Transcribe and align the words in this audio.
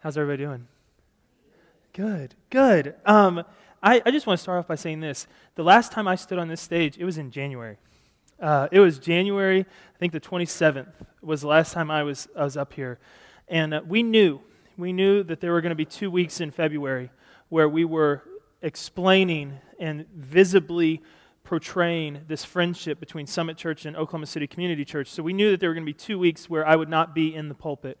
How's 0.00 0.18
everybody 0.18 0.44
doing? 0.44 0.68
Good, 1.94 2.34
good. 2.50 2.94
Um, 3.06 3.42
I, 3.82 4.02
I 4.04 4.10
just 4.10 4.26
want 4.26 4.38
to 4.38 4.42
start 4.42 4.58
off 4.58 4.68
by 4.68 4.74
saying 4.74 5.00
this. 5.00 5.26
The 5.54 5.62
last 5.62 5.90
time 5.90 6.06
I 6.06 6.16
stood 6.16 6.38
on 6.38 6.48
this 6.48 6.60
stage, 6.60 6.98
it 6.98 7.04
was 7.04 7.16
in 7.16 7.30
January. 7.30 7.78
Uh, 8.38 8.68
it 8.70 8.80
was 8.80 8.98
January, 8.98 9.60
I 9.60 9.98
think 9.98 10.12
the 10.12 10.20
27th 10.20 10.92
was 11.22 11.40
the 11.40 11.48
last 11.48 11.72
time 11.72 11.90
I 11.90 12.02
was, 12.02 12.28
I 12.36 12.44
was 12.44 12.58
up 12.58 12.74
here. 12.74 12.98
And 13.48 13.72
uh, 13.72 13.80
we 13.86 14.02
knew, 14.02 14.40
we 14.76 14.92
knew 14.92 15.22
that 15.22 15.40
there 15.40 15.52
were 15.52 15.62
going 15.62 15.70
to 15.70 15.76
be 15.76 15.86
two 15.86 16.10
weeks 16.10 16.42
in 16.42 16.50
February 16.50 17.10
where 17.48 17.68
we 17.68 17.86
were 17.86 18.22
explaining 18.60 19.54
and 19.80 20.06
visibly 20.14 21.02
portraying 21.42 22.20
this 22.28 22.44
friendship 22.44 23.00
between 23.00 23.26
Summit 23.26 23.56
Church 23.56 23.86
and 23.86 23.96
Oklahoma 23.96 24.26
City 24.26 24.46
Community 24.46 24.84
Church. 24.84 25.08
So 25.08 25.22
we 25.22 25.32
knew 25.32 25.52
that 25.52 25.60
there 25.60 25.70
were 25.70 25.74
going 25.74 25.86
to 25.86 25.90
be 25.90 25.94
two 25.94 26.18
weeks 26.18 26.50
where 26.50 26.66
I 26.66 26.76
would 26.76 26.90
not 26.90 27.14
be 27.14 27.34
in 27.34 27.48
the 27.48 27.54
pulpit. 27.54 27.98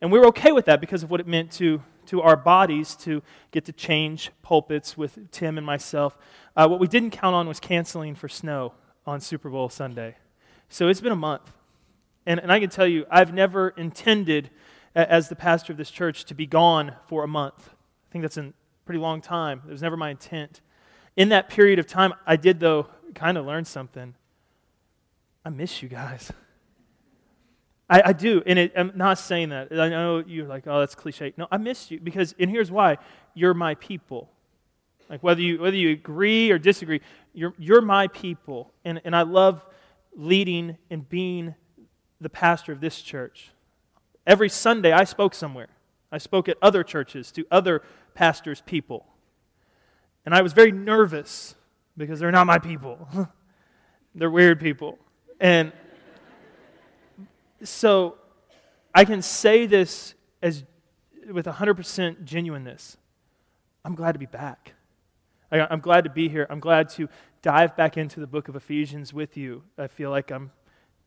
And 0.00 0.12
we 0.12 0.18
were 0.18 0.26
okay 0.26 0.52
with 0.52 0.66
that 0.66 0.80
because 0.80 1.02
of 1.02 1.10
what 1.10 1.20
it 1.20 1.26
meant 1.26 1.50
to, 1.52 1.82
to 2.06 2.22
our 2.22 2.36
bodies 2.36 2.94
to 2.96 3.22
get 3.50 3.64
to 3.64 3.72
change 3.72 4.30
pulpits 4.42 4.96
with 4.96 5.30
Tim 5.30 5.58
and 5.58 5.66
myself. 5.66 6.16
Uh, 6.56 6.68
what 6.68 6.80
we 6.80 6.86
didn't 6.86 7.10
count 7.10 7.34
on 7.34 7.48
was 7.48 7.58
canceling 7.60 8.14
for 8.14 8.28
snow 8.28 8.74
on 9.06 9.20
Super 9.20 9.50
Bowl 9.50 9.68
Sunday. 9.68 10.16
So 10.68 10.88
it's 10.88 11.00
been 11.00 11.12
a 11.12 11.16
month. 11.16 11.52
And, 12.26 12.38
and 12.40 12.52
I 12.52 12.60
can 12.60 12.68
tell 12.68 12.86
you, 12.86 13.06
I've 13.10 13.32
never 13.32 13.70
intended, 13.70 14.50
as 14.94 15.28
the 15.28 15.36
pastor 15.36 15.72
of 15.72 15.78
this 15.78 15.90
church, 15.90 16.26
to 16.26 16.34
be 16.34 16.46
gone 16.46 16.94
for 17.06 17.24
a 17.24 17.28
month. 17.28 17.70
I 17.70 18.12
think 18.12 18.22
that's 18.22 18.36
a 18.36 18.52
pretty 18.84 19.00
long 19.00 19.20
time. 19.20 19.62
It 19.66 19.70
was 19.70 19.82
never 19.82 19.96
my 19.96 20.10
intent. 20.10 20.60
In 21.16 21.30
that 21.30 21.48
period 21.48 21.78
of 21.78 21.86
time, 21.86 22.12
I 22.26 22.36
did, 22.36 22.60
though, 22.60 22.88
kind 23.14 23.38
of 23.38 23.46
learn 23.46 23.64
something. 23.64 24.14
I 25.44 25.50
miss 25.50 25.82
you 25.82 25.88
guys. 25.88 26.30
I, 27.90 28.02
I 28.06 28.12
do, 28.12 28.42
and 28.44 28.58
it, 28.58 28.72
I'm 28.76 28.92
not 28.94 29.18
saying 29.18 29.48
that. 29.48 29.72
I 29.72 29.88
know 29.88 30.22
you're 30.26 30.46
like, 30.46 30.66
oh, 30.66 30.80
that's 30.80 30.94
cliche. 30.94 31.32
No, 31.36 31.48
I 31.50 31.56
miss 31.56 31.90
you 31.90 31.98
because, 31.98 32.34
and 32.38 32.50
here's 32.50 32.70
why: 32.70 32.98
you're 33.34 33.54
my 33.54 33.74
people. 33.76 34.28
Like 35.08 35.22
whether 35.22 35.40
you 35.40 35.60
whether 35.60 35.76
you 35.76 35.90
agree 35.90 36.50
or 36.50 36.58
disagree, 36.58 37.00
you're 37.32 37.54
you're 37.56 37.80
my 37.80 38.08
people, 38.08 38.72
and 38.84 39.00
and 39.04 39.16
I 39.16 39.22
love 39.22 39.64
leading 40.14 40.76
and 40.90 41.08
being 41.08 41.54
the 42.20 42.28
pastor 42.28 42.72
of 42.72 42.80
this 42.80 43.00
church. 43.00 43.52
Every 44.26 44.50
Sunday, 44.50 44.92
I 44.92 45.04
spoke 45.04 45.34
somewhere. 45.34 45.68
I 46.12 46.18
spoke 46.18 46.48
at 46.48 46.58
other 46.60 46.82
churches 46.82 47.32
to 47.32 47.46
other 47.50 47.82
pastors' 48.14 48.62
people, 48.66 49.06
and 50.26 50.34
I 50.34 50.42
was 50.42 50.52
very 50.52 50.72
nervous 50.72 51.54
because 51.96 52.20
they're 52.20 52.30
not 52.30 52.46
my 52.46 52.58
people. 52.58 53.08
they're 54.14 54.30
weird 54.30 54.60
people, 54.60 54.98
and 55.40 55.72
so 57.62 58.16
I 58.94 59.04
can 59.04 59.22
say 59.22 59.66
this 59.66 60.14
as 60.42 60.64
with 61.30 61.46
100% 61.46 62.24
genuineness. 62.24 62.96
I'm 63.84 63.94
glad 63.94 64.12
to 64.12 64.18
be 64.18 64.26
back. 64.26 64.74
I, 65.50 65.60
I'm 65.60 65.80
glad 65.80 66.04
to 66.04 66.10
be 66.10 66.28
here. 66.28 66.46
I'm 66.50 66.60
glad 66.60 66.88
to 66.90 67.08
dive 67.42 67.76
back 67.76 67.96
into 67.96 68.20
the 68.20 68.26
book 68.26 68.48
of 68.48 68.56
Ephesians 68.56 69.12
with 69.12 69.36
you. 69.36 69.62
I 69.76 69.86
feel 69.86 70.10
like 70.10 70.30
I'm 70.30 70.50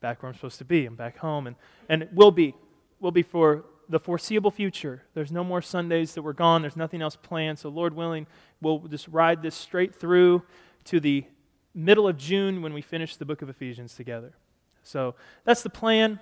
back 0.00 0.22
where 0.22 0.28
I'm 0.28 0.34
supposed 0.34 0.58
to 0.58 0.64
be. 0.64 0.86
I'm 0.86 0.96
back 0.96 1.18
home. 1.18 1.46
And, 1.46 1.56
and 1.88 2.08
will 2.12 2.30
be. 2.30 2.54
Will 3.00 3.10
be 3.10 3.22
for 3.22 3.64
the 3.88 3.98
foreseeable 3.98 4.50
future. 4.50 5.02
There's 5.14 5.32
no 5.32 5.44
more 5.44 5.60
Sundays 5.60 6.14
that 6.14 6.22
we're 6.22 6.32
gone. 6.32 6.62
There's 6.62 6.76
nothing 6.76 7.02
else 7.02 7.16
planned. 7.16 7.58
So, 7.58 7.68
Lord 7.68 7.94
willing, 7.94 8.26
we'll 8.60 8.78
just 8.78 9.08
ride 9.08 9.42
this 9.42 9.54
straight 9.54 9.94
through 9.94 10.42
to 10.84 11.00
the 11.00 11.24
middle 11.74 12.06
of 12.06 12.16
June 12.16 12.62
when 12.62 12.72
we 12.72 12.80
finish 12.80 13.16
the 13.16 13.24
book 13.24 13.42
of 13.42 13.48
Ephesians 13.48 13.94
together. 13.94 14.34
So, 14.82 15.14
that's 15.44 15.62
the 15.62 15.70
plan. 15.70 16.20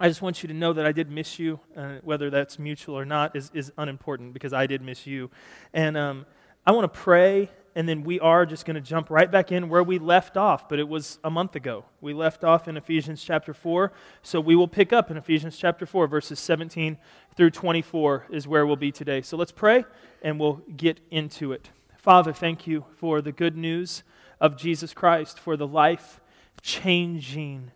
I 0.00 0.06
just 0.06 0.22
want 0.22 0.44
you 0.44 0.48
to 0.48 0.54
know 0.54 0.72
that 0.72 0.86
I 0.86 0.92
did 0.92 1.10
miss 1.10 1.40
you. 1.40 1.58
Uh, 1.76 1.96
whether 2.02 2.30
that's 2.30 2.58
mutual 2.58 2.96
or 2.96 3.04
not 3.04 3.34
is, 3.34 3.50
is 3.52 3.72
unimportant 3.76 4.32
because 4.32 4.52
I 4.52 4.66
did 4.66 4.80
miss 4.80 5.08
you. 5.08 5.28
And 5.74 5.96
um, 5.96 6.24
I 6.64 6.70
want 6.70 6.92
to 6.92 7.00
pray, 7.00 7.50
and 7.74 7.88
then 7.88 8.04
we 8.04 8.20
are 8.20 8.46
just 8.46 8.64
going 8.64 8.76
to 8.76 8.80
jump 8.80 9.10
right 9.10 9.28
back 9.28 9.50
in 9.50 9.68
where 9.68 9.82
we 9.82 9.98
left 9.98 10.36
off, 10.36 10.68
but 10.68 10.78
it 10.78 10.88
was 10.88 11.18
a 11.24 11.30
month 11.30 11.56
ago. 11.56 11.84
We 12.00 12.12
left 12.12 12.44
off 12.44 12.68
in 12.68 12.76
Ephesians 12.76 13.24
chapter 13.24 13.52
4, 13.52 13.92
so 14.22 14.40
we 14.40 14.54
will 14.54 14.68
pick 14.68 14.92
up 14.92 15.10
in 15.10 15.16
Ephesians 15.16 15.56
chapter 15.56 15.84
4, 15.84 16.06
verses 16.06 16.38
17 16.38 16.96
through 17.34 17.50
24 17.50 18.26
is 18.30 18.46
where 18.46 18.66
we'll 18.66 18.76
be 18.76 18.92
today. 18.92 19.22
So 19.22 19.36
let's 19.36 19.50
pray, 19.50 19.84
and 20.22 20.38
we'll 20.38 20.60
get 20.76 21.00
into 21.10 21.50
it. 21.50 21.70
Father, 21.96 22.32
thank 22.32 22.68
you 22.68 22.84
for 22.98 23.20
the 23.20 23.32
good 23.32 23.56
news 23.56 24.04
of 24.40 24.56
Jesus 24.56 24.94
Christ, 24.94 25.40
for 25.40 25.56
the 25.56 25.66
life 25.66 26.20
changing 26.62 27.72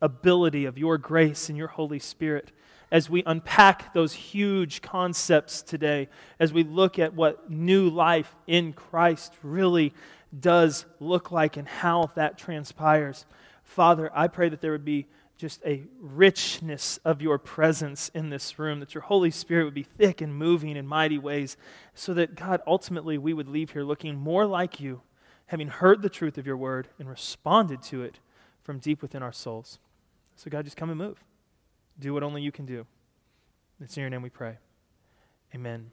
ability 0.00 0.64
of 0.64 0.78
your 0.78 0.98
grace 0.98 1.48
and 1.48 1.56
your 1.56 1.68
Holy 1.68 1.98
Spirit 1.98 2.52
as 2.92 3.10
we 3.10 3.22
unpack 3.26 3.92
those 3.92 4.12
huge 4.12 4.80
concepts 4.80 5.62
today, 5.62 6.08
as 6.38 6.52
we 6.52 6.62
look 6.62 6.98
at 6.98 7.14
what 7.14 7.50
new 7.50 7.88
life 7.88 8.36
in 8.46 8.72
Christ 8.72 9.34
really 9.42 9.92
does 10.38 10.86
look 11.00 11.32
like 11.32 11.56
and 11.56 11.66
how 11.66 12.10
that 12.14 12.38
transpires. 12.38 13.26
Father, 13.64 14.10
I 14.14 14.28
pray 14.28 14.48
that 14.48 14.60
there 14.60 14.72
would 14.72 14.84
be 14.84 15.06
just 15.36 15.60
a 15.66 15.82
richness 16.00 16.98
of 17.04 17.20
your 17.20 17.38
presence 17.38 18.08
in 18.14 18.30
this 18.30 18.58
room, 18.58 18.80
that 18.80 18.94
your 18.94 19.02
Holy 19.02 19.30
Spirit 19.30 19.64
would 19.64 19.74
be 19.74 19.82
thick 19.82 20.20
and 20.20 20.34
moving 20.34 20.76
in 20.76 20.86
mighty 20.86 21.18
ways, 21.18 21.56
so 21.94 22.14
that, 22.14 22.36
God, 22.36 22.62
ultimately 22.66 23.18
we 23.18 23.34
would 23.34 23.48
leave 23.48 23.70
here 23.70 23.82
looking 23.82 24.16
more 24.16 24.46
like 24.46 24.80
you, 24.80 25.02
having 25.46 25.68
heard 25.68 26.00
the 26.00 26.08
truth 26.08 26.38
of 26.38 26.46
your 26.46 26.56
word 26.56 26.88
and 26.98 27.08
responded 27.08 27.82
to 27.82 28.02
it 28.02 28.20
from 28.62 28.78
deep 28.78 29.02
within 29.02 29.22
our 29.22 29.32
souls. 29.32 29.78
So, 30.36 30.50
God, 30.50 30.64
just 30.64 30.76
come 30.76 30.90
and 30.90 30.98
move. 30.98 31.22
Do 31.98 32.12
what 32.12 32.22
only 32.22 32.42
you 32.42 32.52
can 32.52 32.66
do. 32.66 32.86
It's 33.80 33.96
in 33.96 34.02
your 34.02 34.10
name 34.10 34.22
we 34.22 34.28
pray. 34.28 34.58
Amen. 35.54 35.90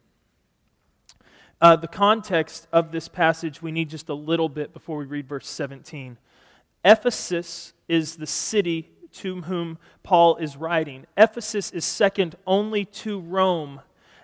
Uh, 1.61 1.77
the 1.77 1.87
context 1.87 2.67
of 2.73 2.91
this 2.91 3.07
passage, 3.07 3.61
we 3.61 3.71
need 3.71 3.89
just 3.89 4.09
a 4.09 4.13
little 4.13 4.49
bit 4.49 4.73
before 4.73 4.97
we 4.97 5.05
read 5.05 5.27
verse 5.27 5.47
17. 5.47 6.17
Ephesus 6.83 7.71
is 7.87 8.17
the 8.17 8.27
city 8.27 8.89
to 9.13 9.41
whom 9.43 9.77
Paul 10.01 10.35
is 10.35 10.57
writing. 10.57 11.05
Ephesus 11.15 11.71
is 11.71 11.85
second 11.85 12.35
only 12.45 12.83
to 12.85 13.19
Rome 13.19 13.79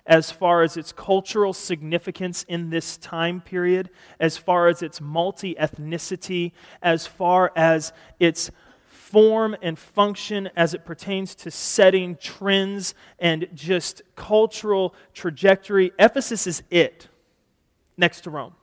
as 0.06 0.31
far 0.31 0.63
as 0.63 0.75
its 0.75 0.91
cultural 0.91 1.53
significance 1.53 2.44
in 2.50 2.72
this 2.72 2.97
time 2.97 3.40
period, 3.40 3.90
as 4.19 4.36
far 4.36 4.68
as 4.68 4.81
its 4.81 5.00
multi 5.00 5.56
ethnicity, 5.56 6.51
as 6.81 7.06
far 7.06 7.53
as 7.56 7.94
its 8.19 8.51
form 9.11 9.55
and 9.61 9.77
function 9.77 10.49
as 10.55 10.73
it 10.73 10.85
pertains 10.85 11.33
to 11.33 11.49
setting 11.49 12.15
trends 12.17 12.93
and 13.17 13.47
just 13.53 14.01
cultural 14.15 14.93
trajectory. 15.13 15.91
Ephesus 15.97 16.45
is 16.45 16.63
it 16.69 17.07
next 17.97 18.21
to 18.21 18.29
Rome. 18.29 18.53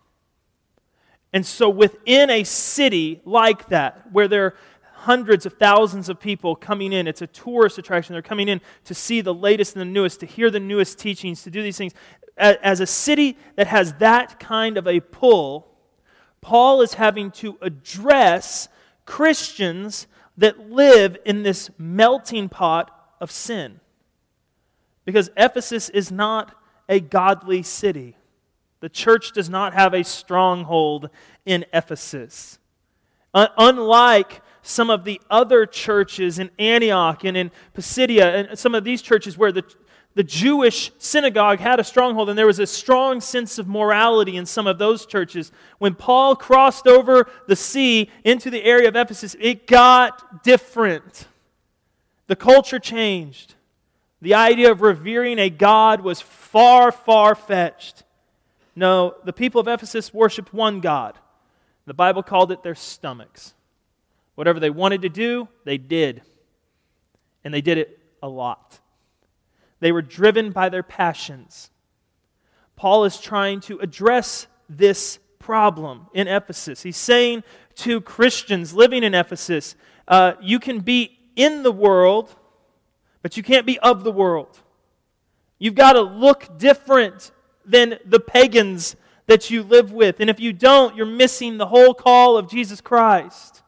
And 1.33 1.45
so, 1.45 1.69
within 1.69 2.31
a 2.31 2.45
city 2.45 3.21
like 3.25 3.69
that, 3.69 4.11
where 4.13 4.29
there 4.29 4.47
are 4.47 4.55
hundreds 4.93 5.47
of 5.47 5.55
thousands 5.55 6.09
of 6.09 6.21
people 6.21 6.55
coming 6.57 6.93
in, 6.93 7.07
it's 7.07 7.23
a 7.23 7.27
tourist 7.27 7.79
attraction. 7.79 8.13
They're 8.13 8.23
coming 8.23 8.49
in 8.49 8.61
to 8.85 8.95
see 8.95 9.21
the 9.21 9.35
latest 9.35 9.75
and 9.75 9.81
the 9.81 9.93
newest, 9.93 10.21
to 10.21 10.27
hear 10.27 10.51
the 10.51 10.61
newest 10.61 10.99
teachings, 10.99 11.43
to 11.43 11.51
do 11.51 11.63
these 11.63 11.77
things. 11.77 11.93
As 12.39 12.81
a 12.81 12.87
city 12.87 13.37
that 13.57 13.67
has 13.67 13.95
that 13.95 14.39
kind 14.39 14.79
of 14.79 14.87
a 14.87 15.01
pull, 15.01 15.69
Paul 16.41 16.83
is 16.83 16.95
having 16.95 17.31
to 17.33 17.59
address 17.61 18.69
Christians 19.07 20.07
that 20.37 20.71
live 20.71 21.17
in 21.25 21.43
this 21.43 21.71
melting 21.79 22.49
pot 22.49 22.91
of 23.21 23.31
sin. 23.31 23.81
Because 25.05 25.31
Ephesus 25.37 25.89
is 25.89 26.11
not 26.11 26.55
a 26.89 27.01
godly 27.01 27.63
city. 27.63 28.17
The 28.81 28.89
church 28.89 29.33
does 29.33 29.49
not 29.49 29.73
have 29.75 29.95
a 29.95 30.05
stronghold 30.05 31.11
in 31.45 31.65
Ephesus. 31.73 32.59
Uh, 33.33 33.49
unlike 33.57 34.43
some 34.63 34.91
of 34.91 35.05
the 35.05 35.21
other 35.31 35.65
churches 35.65 36.39
in 36.39 36.51
Antioch 36.59 37.25
and 37.25 37.37
in 37.37 37.51
Pisidia, 37.75 38.35
and 38.35 38.59
some 38.59 38.75
of 38.75 38.85
these 38.85 39.01
churches 39.01 39.39
where 39.39 39.53
the, 39.53 39.65
the 40.17 40.25
Jewish 40.25 40.91
synagogue 40.97 41.59
had 41.59 41.79
a 41.79 41.85
stronghold, 41.85 42.31
and 42.31 42.39
there 42.39 42.47
was 42.47 42.59
a 42.59 42.67
strong 42.67 43.21
sense 43.21 43.59
of 43.59 43.69
morality 43.69 44.39
in 44.39 44.47
some 44.47 44.67
of 44.67 44.79
those 44.79 45.05
churches. 45.05 45.53
When 45.77 45.95
Paul 45.95 46.35
crossed 46.35 46.87
over 46.87 47.31
the 47.47 47.55
sea 47.55 48.11
into 48.25 48.49
the 48.49 48.65
area 48.65 48.89
of 48.89 48.97
Ephesus, 48.97 49.37
it 49.39 49.67
got 49.67 50.43
different. 50.43 51.29
The 52.29 52.37
culture 52.37 52.79
changed. 52.79 53.57
The 54.23 54.33
idea 54.33 54.73
of 54.73 54.81
revering 54.81 55.39
a 55.39 55.51
God 55.51 56.01
was 56.01 56.23
far, 56.23 56.91
far 56.91 57.35
fetched. 57.35 58.03
No, 58.75 59.17
the 59.25 59.35
people 59.35 59.61
of 59.61 59.69
Ephesus 59.69 60.15
worshiped 60.15 60.55
one 60.55 60.81
God. 60.81 61.19
The 61.85 61.93
Bible 61.93 62.23
called 62.23 62.51
it 62.53 62.63
their 62.63 62.75
stomachs. 62.75 63.53
Whatever 64.35 64.61
they 64.61 64.71
wanted 64.71 65.03
to 65.03 65.11
do, 65.11 65.47
they 65.65 65.77
did. 65.77 66.23
And 67.45 67.53
they 67.53 67.61
did 67.61 67.77
it 67.77 68.01
a 68.23 68.29
lot. 68.29 68.81
They 69.81 69.93
were 69.93 70.03
driven 70.03 70.51
by 70.51 70.69
their 70.69 70.83
passions. 70.83 71.71
Paul 72.77 73.05
is 73.05 73.21
trying 73.21 73.61
to 73.63 73.79
address 73.79 74.47
this 74.69 75.19
problem 75.39 76.09
in 76.13 76.29
Ephesus. 76.29 76.83
He's 76.83 76.97
saying 76.97 77.45
to 77.77 78.01
Christians 78.01 78.75
living 78.75 79.03
in 79.03 79.15
Ephesus, 79.15 79.77
uh, 80.09 80.33
you 80.41 80.59
can 80.59 80.81
be 80.81 81.19
in 81.37 81.63
the 81.63 81.73
world, 81.73 82.35
but 83.23 83.37
you 83.37 83.43
can't 83.43 83.67
be 83.67 83.79
of 83.79 84.05
the 84.05 84.13
world. 84.13 84.61
You've 85.59 85.75
got 85.75 85.95
to 85.95 86.03
look 86.03 86.59
different 86.59 87.31
than 87.65 87.99
the 88.05 88.21
pagans 88.21 88.97
that 89.27 89.51
you 89.51 89.63
live 89.63 89.93
with. 89.93 90.21
And 90.21 90.31
if 90.31 90.39
you 90.41 90.53
don't, 90.53 90.97
you're 90.97 91.07
missing 91.07 91.59
the 91.59 91.67
whole 91.67 91.95
call 91.95 92.37
of 92.37 92.49
Jesus 92.49 92.81
Christ. 92.81 93.63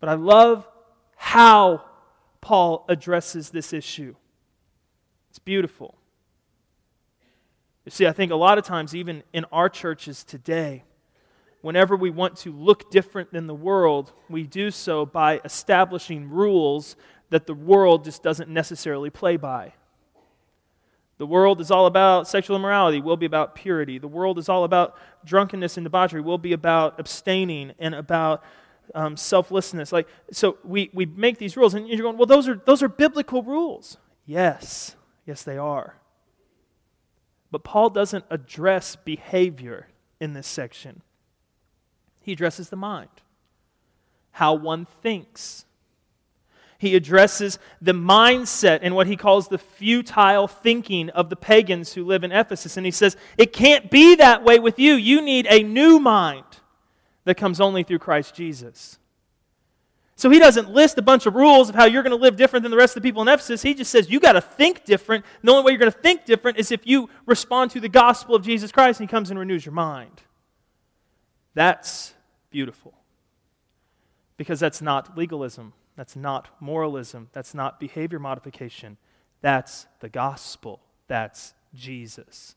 But 0.00 0.08
I 0.08 0.14
love 0.14 0.68
how 1.16 1.84
Paul 2.40 2.84
addresses 2.88 3.50
this 3.50 3.72
issue. 3.72 4.14
It's 5.38 5.44
beautiful. 5.44 5.94
You 7.84 7.92
see, 7.92 8.08
I 8.08 8.12
think 8.12 8.32
a 8.32 8.34
lot 8.34 8.58
of 8.58 8.64
times, 8.64 8.92
even 8.92 9.22
in 9.32 9.44
our 9.52 9.68
churches 9.68 10.24
today, 10.24 10.82
whenever 11.60 11.94
we 11.94 12.10
want 12.10 12.38
to 12.38 12.52
look 12.52 12.90
different 12.90 13.32
than 13.32 13.46
the 13.46 13.54
world, 13.54 14.12
we 14.28 14.42
do 14.42 14.72
so 14.72 15.06
by 15.06 15.40
establishing 15.44 16.28
rules 16.28 16.96
that 17.30 17.46
the 17.46 17.54
world 17.54 18.02
just 18.02 18.20
doesn't 18.20 18.50
necessarily 18.50 19.10
play 19.10 19.36
by. 19.36 19.74
The 21.18 21.26
world 21.26 21.60
is 21.60 21.70
all 21.70 21.86
about 21.86 22.26
sexual 22.26 22.56
immorality, 22.56 23.00
will 23.00 23.16
be 23.16 23.26
about 23.26 23.54
purity. 23.54 24.00
The 24.00 24.08
world 24.08 24.40
is 24.40 24.48
all 24.48 24.64
about 24.64 24.98
drunkenness 25.24 25.76
and 25.76 25.84
debauchery, 25.84 26.20
will 26.20 26.36
be 26.36 26.52
about 26.52 26.98
abstaining 26.98 27.74
and 27.78 27.94
about 27.94 28.42
um, 28.92 29.16
selflessness. 29.16 29.92
Like, 29.92 30.08
so 30.32 30.58
we, 30.64 30.90
we 30.92 31.06
make 31.06 31.38
these 31.38 31.56
rules, 31.56 31.74
and 31.74 31.86
you're 31.86 32.02
going, 32.02 32.16
well, 32.16 32.26
those 32.26 32.48
are, 32.48 32.60
those 32.66 32.82
are 32.82 32.88
biblical 32.88 33.44
rules. 33.44 33.98
Yes, 34.26 34.96
yes, 35.28 35.42
they 35.42 35.58
are. 35.58 35.94
But 37.50 37.62
Paul 37.62 37.90
doesn't 37.90 38.24
address 38.30 38.96
behavior 38.96 39.86
in 40.18 40.32
this 40.32 40.46
section, 40.46 41.02
he 42.20 42.32
addresses 42.32 42.70
the 42.70 42.76
mind, 42.76 43.10
how 44.32 44.54
one 44.54 44.86
thinks. 45.02 45.64
He 46.80 46.94
addresses 46.94 47.58
the 47.82 47.92
mindset 47.92 48.80
and 48.82 48.94
what 48.94 49.08
he 49.08 49.16
calls 49.16 49.48
the 49.48 49.58
futile 49.58 50.46
thinking 50.46 51.10
of 51.10 51.28
the 51.28 51.34
pagans 51.34 51.94
who 51.94 52.04
live 52.04 52.22
in 52.22 52.30
Ephesus. 52.30 52.76
And 52.76 52.86
he 52.86 52.92
says, 52.92 53.16
It 53.36 53.52
can't 53.52 53.90
be 53.90 54.14
that 54.14 54.44
way 54.44 54.60
with 54.60 54.78
you. 54.78 54.94
You 54.94 55.20
need 55.20 55.48
a 55.50 55.64
new 55.64 55.98
mind 55.98 56.44
that 57.24 57.34
comes 57.34 57.60
only 57.60 57.82
through 57.82 57.98
Christ 57.98 58.36
Jesus. 58.36 58.96
So 60.18 60.30
he 60.30 60.40
doesn't 60.40 60.68
list 60.68 60.98
a 60.98 61.02
bunch 61.02 61.26
of 61.26 61.36
rules 61.36 61.68
of 61.68 61.76
how 61.76 61.84
you're 61.84 62.02
going 62.02 62.10
to 62.10 62.20
live 62.20 62.34
different 62.34 62.64
than 62.64 62.72
the 62.72 62.76
rest 62.76 62.96
of 62.96 63.02
the 63.04 63.08
people 63.08 63.22
in 63.22 63.28
Ephesus. 63.28 63.62
He 63.62 63.72
just 63.72 63.88
says 63.88 64.10
you 64.10 64.18
got 64.18 64.32
to 64.32 64.40
think 64.40 64.84
different. 64.84 65.24
The 65.44 65.52
only 65.52 65.62
way 65.62 65.70
you're 65.70 65.78
going 65.78 65.92
to 65.92 65.96
think 65.96 66.24
different 66.24 66.58
is 66.58 66.72
if 66.72 66.84
you 66.84 67.08
respond 67.24 67.70
to 67.70 67.80
the 67.80 67.88
gospel 67.88 68.34
of 68.34 68.42
Jesus 68.42 68.72
Christ 68.72 68.98
and 68.98 69.08
he 69.08 69.10
comes 69.10 69.30
and 69.30 69.38
renews 69.38 69.64
your 69.64 69.74
mind. 69.74 70.22
That's 71.54 72.14
beautiful. 72.50 72.94
Because 74.36 74.58
that's 74.58 74.82
not 74.82 75.16
legalism. 75.16 75.72
That's 75.94 76.16
not 76.16 76.48
moralism. 76.58 77.28
That's 77.32 77.54
not 77.54 77.78
behavior 77.78 78.18
modification. 78.18 78.96
That's 79.40 79.86
the 80.00 80.08
gospel. 80.08 80.80
That's 81.06 81.54
Jesus. 81.74 82.56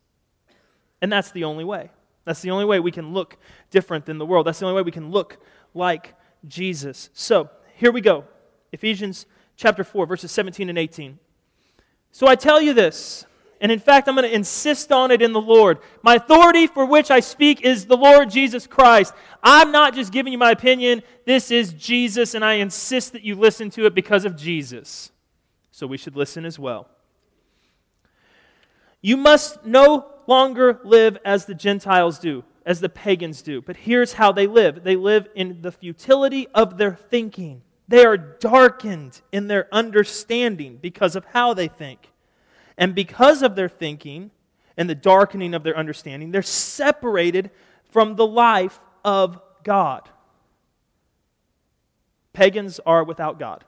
And 1.00 1.12
that's 1.12 1.30
the 1.30 1.44
only 1.44 1.64
way. 1.64 1.92
That's 2.26 2.42
the 2.42 2.50
only 2.50 2.66
way 2.66 2.80
we 2.80 2.92
can 2.92 3.14
look 3.14 3.38
different 3.70 4.08
than 4.08 4.18
the 4.18 4.26
world. 4.26 4.48
That's 4.48 4.58
the 4.58 4.66
only 4.66 4.78
way 4.78 4.82
we 4.82 4.92
can 4.92 5.12
look 5.12 5.38
like 5.76 6.16
Jesus. 6.48 7.10
So, 7.14 7.50
here 7.76 7.92
we 7.92 8.02
go. 8.02 8.26
Ephesians 8.72 9.26
chapter 9.58 9.84
4, 9.84 10.06
verses 10.06 10.32
17 10.32 10.70
and 10.70 10.78
18. 10.78 11.20
So 12.12 12.28
I 12.28 12.36
tell 12.36 12.62
you 12.62 12.74
this 12.74 13.26
and 13.62 13.72
in 13.72 13.78
fact, 13.78 14.08
I'm 14.08 14.16
going 14.16 14.28
to 14.28 14.36
insist 14.36 14.92
on 14.92 15.12
it 15.12 15.22
in 15.22 15.34
the 15.34 15.40
Lord. 15.40 15.78
My 16.02 16.16
authority 16.16 16.66
for 16.66 16.84
which 16.84 17.12
I 17.12 17.20
speak 17.20 17.62
is 17.62 17.86
the 17.86 17.96
Lord 17.96 18.32
Jesus 18.32 18.66
Christ. 18.66 19.14
I'm 19.44 19.72
not 19.72 19.94
just 19.94 20.12
giving 20.12 20.34
you 20.34 20.40
my 20.40 20.50
opinion. 20.50 21.04
This 21.26 21.52
is 21.52 21.72
Jesus, 21.74 22.34
and 22.34 22.44
I 22.44 22.54
insist 22.54 23.14
that 23.14 23.22
you 23.22 23.36
listen 23.36 23.70
to 23.72 23.86
it 23.86 23.94
because 23.94 24.26
of 24.26 24.36
Jesus. 24.36 25.12
So 25.70 25.86
we 25.86 25.98
should 25.98 26.16
listen 26.16 26.44
as 26.44 26.58
well. 26.58 26.90
You 29.00 29.16
must 29.16 29.64
no 29.64 30.08
longer 30.26 30.80
live 30.84 31.20
as 31.24 31.46
the 31.46 31.56
Gentiles 31.56 32.18
do, 32.18 32.44
as 32.66 32.80
the 32.80 32.90
pagans 32.90 33.42
do. 33.42 33.62
But 33.62 33.78
here's 33.78 34.14
how 34.14 34.32
they 34.32 34.48
live 34.48 34.84
they 34.84 34.96
live 34.96 35.28
in 35.36 35.62
the 35.62 35.72
futility 35.72 36.48
of 36.54 36.78
their 36.78 36.96
thinking. 36.96 37.62
They 37.88 38.06
are 38.06 38.18
darkened 38.18 39.22
in 39.32 39.48
their 39.48 39.68
understanding 39.72 40.78
because 40.82 41.16
of 41.16 41.26
how 41.26 41.54
they 41.54 41.68
think. 41.68 42.12
And 42.78 42.96
because 42.96 43.42
of 43.42 43.56
their 43.56 43.70
thinking 43.70 44.32
and 44.78 44.90
the 44.90 44.96
darkening 44.96 45.54
of 45.54 45.64
their 45.64 45.78
understanding, 45.78 46.32
they're 46.32 46.42
separated 46.42 47.52
from 47.92 48.16
the 48.16 48.26
life 48.26 48.80
of 49.04 49.42
God. 49.64 50.10
Pagans 52.34 52.80
are 52.86 53.04
without 53.04 53.40
God. 53.40 53.66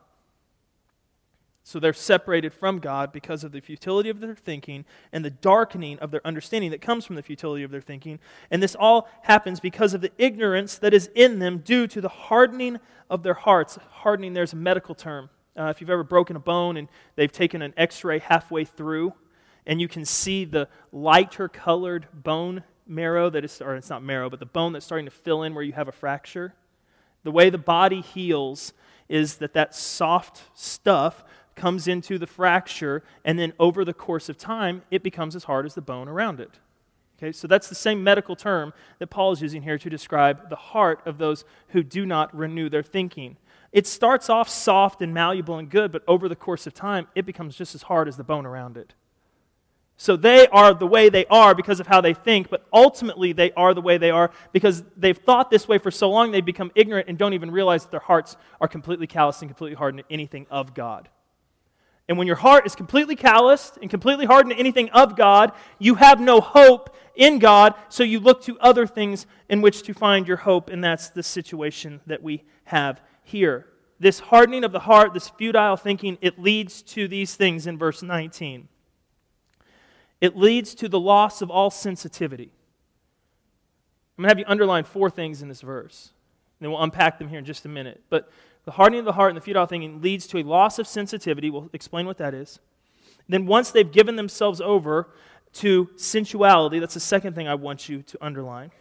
So 1.65 1.80
they're 1.80 1.94
separated 1.94 2.54
from 2.54 2.80
God 2.80 3.13
because 3.13 3.45
of 3.45 3.54
the 3.54 3.62
futility 3.62 4.10
of 4.10 4.19
their 4.19 4.36
thinking 4.36 4.83
and 5.13 5.24
the 5.24 5.30
darkening 5.30 5.98
of 6.00 6.12
their 6.12 6.25
understanding 6.27 6.71
that 6.71 6.81
comes 6.81 7.06
from 7.06 7.15
the 7.15 7.24
futility 7.24 7.63
of 7.63 7.71
their 7.71 7.81
thinking. 7.81 8.19
And 8.51 8.62
this 8.62 8.75
all 8.75 9.07
happens 9.24 9.62
because 9.62 9.94
of 9.94 10.01
the 10.01 10.12
ignorance 10.18 10.77
that 10.77 10.94
is 10.94 11.10
in 11.15 11.39
them 11.39 11.60
due 11.60 11.88
to 11.88 12.01
the 12.01 12.10
hardening 12.10 12.80
of 13.10 13.24
their 13.24 13.33
hearts. 13.33 13.80
Hardening, 13.92 14.33
there's 14.33 14.51
a 14.51 14.57
medical 14.57 14.94
term. 14.94 15.30
Uh, 15.57 15.65
if 15.65 15.80
you've 15.80 15.89
ever 15.89 16.04
broken 16.04 16.36
a 16.36 16.39
bone 16.39 16.75
and 16.75 16.89
they've 17.15 17.31
taken 17.31 17.62
an 17.62 17.74
x 17.77 18.04
ray 18.04 18.19
halfway 18.19 18.65
through, 18.65 19.13
and 19.65 19.80
you 19.80 19.88
can 19.88 20.04
see 20.04 20.44
the 20.44 20.68
lighter 20.92 21.48
colored 21.48 22.07
bone 22.13 22.63
marrow 22.86 23.30
that 23.30 23.45
is, 23.45 23.62
or 23.62 23.75
it's 23.75 23.89
not 23.89 24.04
marrow, 24.04 24.30
but 24.30 24.39
the 24.39 24.45
bone 24.45 24.74
that's 24.74 24.86
starting 24.86 25.06
to 25.06 25.12
fill 25.12 25.44
in 25.44 25.56
where 25.56 25.63
you 25.63 25.71
have 25.71 25.88
a 25.88 25.94
fracture. 25.94 26.54
The 27.24 27.31
way 27.31 27.50
the 27.50 27.57
body 27.57 28.01
heals 28.01 28.74
is 29.07 29.36
that 29.38 29.54
that 29.54 29.75
soft 29.75 30.42
stuff 30.54 31.24
comes 31.55 31.88
into 31.88 32.17
the 32.17 32.27
fracture, 32.27 33.03
and 33.23 33.38
then 33.38 33.53
over 33.59 33.85
the 33.85 33.94
course 33.94 34.29
of 34.29 34.38
time, 34.38 34.83
it 34.91 35.03
becomes 35.03 35.35
as 35.35 35.45
hard 35.45 35.65
as 35.65 35.75
the 35.75 35.81
bone 35.81 36.07
around 36.07 36.39
it. 36.39 36.59
Okay, 37.17 37.31
so 37.31 37.47
that's 37.47 37.69
the 37.69 37.75
same 37.75 38.03
medical 38.03 38.35
term 38.35 38.73
that 39.00 39.07
Paul 39.07 39.31
is 39.31 39.41
using 39.41 39.61
here 39.61 39.77
to 39.77 39.89
describe 39.89 40.50
the 40.50 40.55
heart 40.55 41.01
of 41.05 41.17
those 41.17 41.45
who 41.69 41.83
do 41.83 42.05
not 42.05 42.35
renew 42.35 42.69
their 42.69 42.83
thinking. 42.83 43.38
It 43.71 43.88
starts 43.88 44.29
off 44.29 44.50
soft 44.50 45.01
and 45.01 45.13
malleable 45.13 45.57
and 45.57 45.69
good, 45.69 45.91
but 45.91 46.03
over 46.07 46.27
the 46.27 46.35
course 46.35 46.67
of 46.67 46.73
time, 46.73 47.07
it 47.15 47.25
becomes 47.25 47.55
just 47.55 47.75
as 47.75 47.83
hard 47.83 48.07
as 48.07 48.17
the 48.17 48.23
bone 48.23 48.45
around 48.45 48.77
it. 48.77 48.94
So 49.95 50.17
they 50.17 50.47
are 50.47 50.73
the 50.73 50.88
way 50.88 51.09
they 51.09 51.25
are 51.27 51.55
because 51.55 51.79
of 51.79 51.88
how 51.88 52.01
they 52.01 52.13
think, 52.13 52.50
but 52.50 52.65
ultimately 52.73 53.31
they 53.31 53.51
are 53.53 53.73
the 53.73 53.81
way 53.81 53.97
they 53.97 54.09
are 54.09 54.31
because 54.51 54.83
they've 54.97 55.17
thought 55.17 55.50
this 55.50 55.67
way 55.67 55.77
for 55.77 55.91
so 55.91 56.09
long 56.09 56.31
they 56.31 56.41
become 56.41 56.71
ignorant 56.75 57.07
and 57.07 57.17
don't 57.17 57.33
even 57.33 57.51
realize 57.51 57.83
that 57.83 57.91
their 57.91 58.00
hearts 58.00 58.35
are 58.59 58.67
completely 58.67 59.07
calloused 59.07 59.41
and 59.41 59.50
completely 59.50 59.75
hardened 59.75 60.03
to 60.07 60.13
anything 60.13 60.45
of 60.50 60.73
God. 60.73 61.09
And 62.09 62.17
when 62.17 62.27
your 62.27 62.35
heart 62.35 62.65
is 62.65 62.75
completely 62.75 63.15
calloused 63.15 63.77
and 63.81 63.89
completely 63.89 64.25
hardened 64.25 64.53
to 64.53 64.59
anything 64.59 64.89
of 64.89 65.15
God, 65.15 65.53
you 65.79 65.95
have 65.95 66.19
no 66.19 66.41
hope 66.41 66.95
in 67.15 67.39
God, 67.39 67.75
so 67.89 68.03
you 68.03 68.19
look 68.19 68.43
to 68.43 68.60
other 68.60 68.88
things 68.88 69.25
in 69.48 69.62
which 69.62 69.83
to 69.83 69.93
find 69.93 70.27
your 70.27 70.38
hope, 70.38 70.69
and 70.69 70.83
that's 70.83 71.10
the 71.10 71.24
situation 71.24 72.01
that 72.07 72.24
we 72.24 72.43
have 72.65 73.01
here. 73.24 73.67
This 74.00 74.19
hardening 74.19 74.63
of 74.63 74.72
the 74.72 74.79
heart, 74.79 75.13
this 75.13 75.29
futile 75.29 75.77
thinking, 75.77 76.17
it 76.22 76.39
leads 76.39 76.81
to 76.81 77.07
these 77.07 77.36
things 77.36 77.67
in 77.67 77.77
verse 77.77 78.01
19. 78.01 78.67
It 80.19 80.36
leads 80.36 80.74
to 80.75 80.89
the 80.89 81.00
loss 81.00 81.41
of 81.41 81.51
all 81.51 81.69
sensitivity. 81.69 82.51
I'm 84.17 84.24
going 84.24 84.29
to 84.29 84.31
have 84.31 84.39
you 84.39 84.45
underline 84.48 84.83
four 84.83 85.10
things 85.10 85.41
in 85.41 85.50
this 85.50 85.62
verse. 85.62 86.12
And 86.60 86.65
then 86.65 86.72
we'll 86.72 86.83
unpack 86.83 87.19
them 87.19 87.29
here 87.29 87.39
in 87.39 87.45
just 87.45 87.65
a 87.65 87.69
minute. 87.69 88.03
But 88.10 88.29
the 88.65 88.72
hardening 88.72 89.00
of 89.00 89.05
the 89.05 89.13
heart 89.13 89.29
and 89.29 89.38
the 89.38 89.41
futile 89.41 89.65
thinking 89.65 90.01
leads 90.01 90.27
to 90.27 90.38
a 90.38 90.43
loss 90.43 90.79
of 90.79 90.88
sensitivity. 90.88 91.50
We'll 91.50 91.70
explain 91.74 92.05
what 92.05 92.17
that 92.17 92.34
is. 92.34 92.60
Then, 93.27 93.46
once 93.46 93.72
they've 93.72 93.91
given 93.91 94.15
themselves 94.15 94.62
over 94.62 95.10
to 95.53 95.89
sensuality, 95.96 96.79
that's 96.79 96.93
the 96.93 97.00
second 97.00 97.36
thing 97.36 97.48
I 97.48 97.55
want 97.55 97.88
you 97.88 98.01
to 98.03 98.17
underline. 98.22 98.72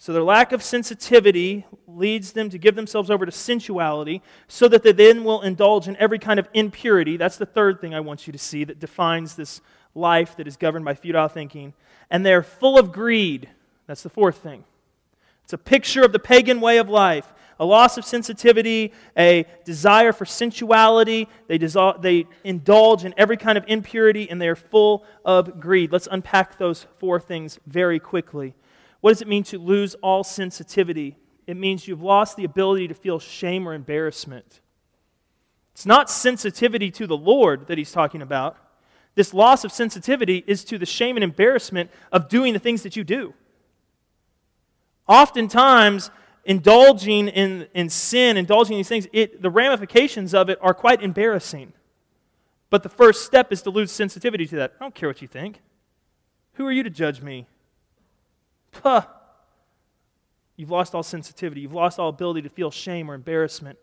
So 0.00 0.12
their 0.12 0.22
lack 0.22 0.52
of 0.52 0.62
sensitivity 0.62 1.66
leads 1.88 2.32
them 2.32 2.50
to 2.50 2.58
give 2.58 2.76
themselves 2.76 3.10
over 3.10 3.26
to 3.26 3.32
sensuality 3.32 4.22
so 4.46 4.68
that 4.68 4.84
they 4.84 4.92
then 4.92 5.24
will 5.24 5.42
indulge 5.42 5.88
in 5.88 5.96
every 5.96 6.20
kind 6.20 6.38
of 6.38 6.48
impurity. 6.54 7.16
That's 7.16 7.36
the 7.36 7.46
third 7.46 7.80
thing 7.80 7.94
I 7.94 8.00
want 8.00 8.28
you 8.28 8.32
to 8.32 8.38
see 8.38 8.62
that 8.62 8.78
defines 8.78 9.34
this 9.34 9.60
life 9.96 10.36
that 10.36 10.46
is 10.46 10.56
governed 10.56 10.84
by 10.84 10.94
futile 10.94 11.26
thinking. 11.26 11.74
And 12.10 12.24
they're 12.24 12.44
full 12.44 12.78
of 12.78 12.92
greed. 12.92 13.48
That's 13.88 14.04
the 14.04 14.08
fourth 14.08 14.36
thing. 14.36 14.62
It's 15.42 15.52
a 15.52 15.58
picture 15.58 16.04
of 16.04 16.12
the 16.12 16.20
pagan 16.20 16.60
way 16.60 16.78
of 16.78 16.88
life 16.88 17.32
a 17.60 17.64
loss 17.64 17.98
of 17.98 18.04
sensitivity, 18.04 18.92
a 19.16 19.44
desire 19.64 20.12
for 20.12 20.24
sensuality. 20.24 21.28
They, 21.48 21.58
dissolve, 21.58 22.02
they 22.02 22.26
indulge 22.44 23.04
in 23.04 23.14
every 23.16 23.36
kind 23.36 23.58
of 23.58 23.64
impurity, 23.66 24.30
and 24.30 24.40
they 24.40 24.48
are 24.48 24.56
full 24.56 25.04
of 25.24 25.60
greed. 25.60 25.92
Let's 25.92 26.08
unpack 26.10 26.58
those 26.58 26.86
four 26.98 27.18
things 27.20 27.58
very 27.66 27.98
quickly. 27.98 28.54
What 29.00 29.10
does 29.10 29.22
it 29.22 29.28
mean 29.28 29.44
to 29.44 29.58
lose 29.58 29.94
all 29.96 30.24
sensitivity? 30.24 31.16
It 31.46 31.56
means 31.56 31.88
you've 31.88 32.02
lost 32.02 32.36
the 32.36 32.44
ability 32.44 32.88
to 32.88 32.94
feel 32.94 33.18
shame 33.18 33.68
or 33.68 33.74
embarrassment. 33.74 34.60
It's 35.72 35.86
not 35.86 36.10
sensitivity 36.10 36.90
to 36.92 37.06
the 37.06 37.16
Lord 37.16 37.68
that 37.68 37.78
he's 37.78 37.92
talking 37.92 38.22
about. 38.22 38.56
This 39.14 39.32
loss 39.34 39.64
of 39.64 39.72
sensitivity 39.72 40.44
is 40.46 40.64
to 40.64 40.78
the 40.78 40.86
shame 40.86 41.16
and 41.16 41.24
embarrassment 41.24 41.90
of 42.12 42.28
doing 42.28 42.52
the 42.52 42.58
things 42.58 42.82
that 42.82 42.96
you 42.96 43.04
do. 43.04 43.34
Oftentimes, 45.08 46.10
indulging 46.44 47.28
in, 47.28 47.68
in 47.74 47.88
sin, 47.88 48.36
indulging 48.36 48.74
in 48.74 48.78
these 48.78 48.88
things, 48.88 49.06
it, 49.12 49.42
the 49.42 49.50
ramifications 49.50 50.34
of 50.34 50.48
it 50.48 50.58
are 50.60 50.74
quite 50.74 51.02
embarrassing. 51.02 51.72
But 52.70 52.82
the 52.82 52.88
first 52.88 53.24
step 53.24 53.52
is 53.52 53.62
to 53.62 53.70
lose 53.70 53.90
sensitivity 53.90 54.46
to 54.46 54.56
that. 54.56 54.74
I 54.80 54.84
don't 54.84 54.94
care 54.94 55.08
what 55.08 55.22
you 55.22 55.28
think. 55.28 55.60
Who 56.54 56.66
are 56.66 56.72
you 56.72 56.82
to 56.82 56.90
judge 56.90 57.22
me? 57.22 57.46
Puh. 58.72 59.02
You've 60.56 60.70
lost 60.70 60.94
all 60.94 61.04
sensitivity. 61.04 61.60
You've 61.60 61.72
lost 61.72 61.98
all 61.98 62.08
ability 62.08 62.42
to 62.42 62.48
feel 62.48 62.70
shame 62.70 63.10
or 63.10 63.14
embarrassment 63.14 63.78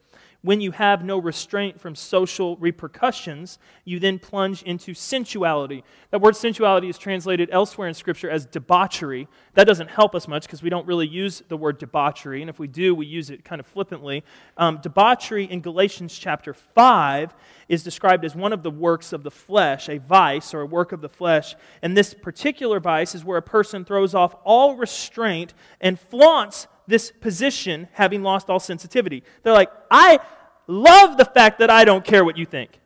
when 0.46 0.62
you 0.62 0.70
have 0.70 1.04
no 1.04 1.18
restraint 1.18 1.82
from 1.82 1.96
social 1.96 2.56
repercussions, 2.58 3.58
you 3.84 4.00
then 4.00 4.20
plunge 4.20 4.62
into 4.62 4.94
sensuality. 4.94 5.84
That 6.12 6.22
word 6.22 6.36
sensuality 6.36 6.88
is 6.88 7.00
translated 7.00 7.50
elsewhere 7.52 7.88
in 7.88 7.96
Scripture 7.96 8.30
as 8.30 8.46
debauchery. 8.46 9.28
That 9.56 9.66
doesn't 9.66 9.90
help 9.90 10.14
us 10.14 10.28
much 10.28 10.44
because 10.44 10.62
we 10.62 10.70
don't 10.70 10.86
really 10.86 11.08
use 11.08 11.42
the 11.48 11.58
word 11.58 11.80
debauchery, 11.80 12.42
and 12.42 12.50
if 12.50 12.60
we 12.60 12.68
do, 12.68 12.94
we 12.94 13.08
use 13.08 13.32
it 13.32 13.44
kind 13.44 13.60
of 13.60 13.66
flippantly. 13.66 14.24
Um, 14.56 14.80
debauchery 14.84 15.46
in 15.46 15.62
Galatians 15.62 16.16
chapter 16.16 16.54
5 16.54 17.34
is 17.68 17.82
described 17.82 18.24
as 18.24 18.36
one 18.36 18.54
of 18.54 18.62
the 18.62 18.70
works 18.70 19.14
of 19.14 19.24
the 19.24 19.32
flesh, 19.32 19.90
a 19.90 19.98
vice 19.98 20.54
or 20.54 20.62
a 20.62 20.66
work 20.68 20.92
of 20.92 21.02
the 21.02 21.10
flesh. 21.10 21.56
And 21.82 21.98
this 21.98 22.14
particular 22.14 22.80
vice 22.80 23.16
is 23.16 23.26
where 23.26 23.40
a 23.40 23.42
person 23.42 23.84
throws 23.84 24.14
off 24.14 24.36
all 24.44 24.76
restraint 24.76 25.56
and 25.82 26.00
flaunts 26.00 26.68
this 26.88 27.12
position 27.12 27.88
having 27.94 28.22
lost 28.22 28.50
all 28.50 28.60
sensitivity. 28.60 29.24
They're 29.44 29.54
like, 29.54 29.72
I 29.90 30.20
love 30.68 31.18
the 31.18 31.26
fact 31.26 31.60
that 31.60 31.70
I 31.70 31.86
don't 31.86 32.04
care 32.04 32.24
what 32.24 32.38
you 32.38 32.46
think. 32.46 32.80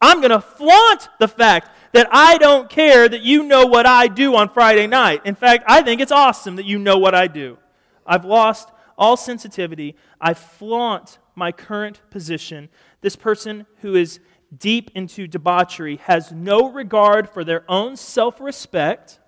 I'm 0.00 0.20
going 0.20 0.30
to 0.30 0.40
flaunt 0.40 1.08
the 1.18 1.28
fact 1.28 1.70
that 1.92 2.08
I 2.10 2.38
don't 2.38 2.70
care 2.70 3.08
that 3.08 3.22
you 3.22 3.42
know 3.42 3.66
what 3.66 3.86
I 3.86 4.06
do 4.06 4.34
on 4.34 4.48
Friday 4.48 4.86
night. 4.86 5.22
In 5.24 5.34
fact, 5.34 5.64
I 5.66 5.82
think 5.82 6.00
it's 6.00 6.12
awesome 6.12 6.56
that 6.56 6.64
you 6.64 6.78
know 6.78 6.98
what 6.98 7.14
I 7.14 7.26
do. 7.26 7.58
I've 8.06 8.24
lost 8.24 8.70
all 8.96 9.16
sensitivity. 9.16 9.96
I 10.20 10.34
flaunt 10.34 11.18
my 11.34 11.52
current 11.52 12.00
position. 12.10 12.68
This 13.00 13.16
person 13.16 13.66
who 13.80 13.94
is 13.94 14.20
deep 14.56 14.90
into 14.94 15.26
debauchery 15.26 15.96
has 15.96 16.32
no 16.32 16.70
regard 16.70 17.28
for 17.28 17.44
their 17.44 17.64
own 17.68 17.96
self 17.96 18.40
respect. 18.40 19.18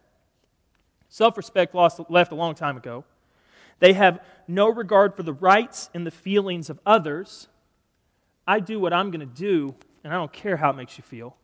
Self 1.08 1.36
respect 1.36 1.74
left 1.74 2.32
a 2.32 2.34
long 2.34 2.54
time 2.54 2.76
ago. 2.76 3.04
They 3.78 3.92
have 3.94 4.20
no 4.46 4.68
regard 4.68 5.14
for 5.14 5.22
the 5.22 5.32
rights 5.32 5.90
and 5.94 6.06
the 6.06 6.10
feelings 6.10 6.70
of 6.70 6.78
others. 6.86 7.48
I 8.46 8.60
do 8.60 8.80
what 8.80 8.92
I'm 8.92 9.10
going 9.10 9.20
to 9.20 9.26
do, 9.26 9.74
and 10.04 10.12
I 10.12 10.16
don't 10.16 10.32
care 10.32 10.56
how 10.56 10.70
it 10.70 10.76
makes 10.76 10.98
you 10.98 11.04
feel. 11.04 11.36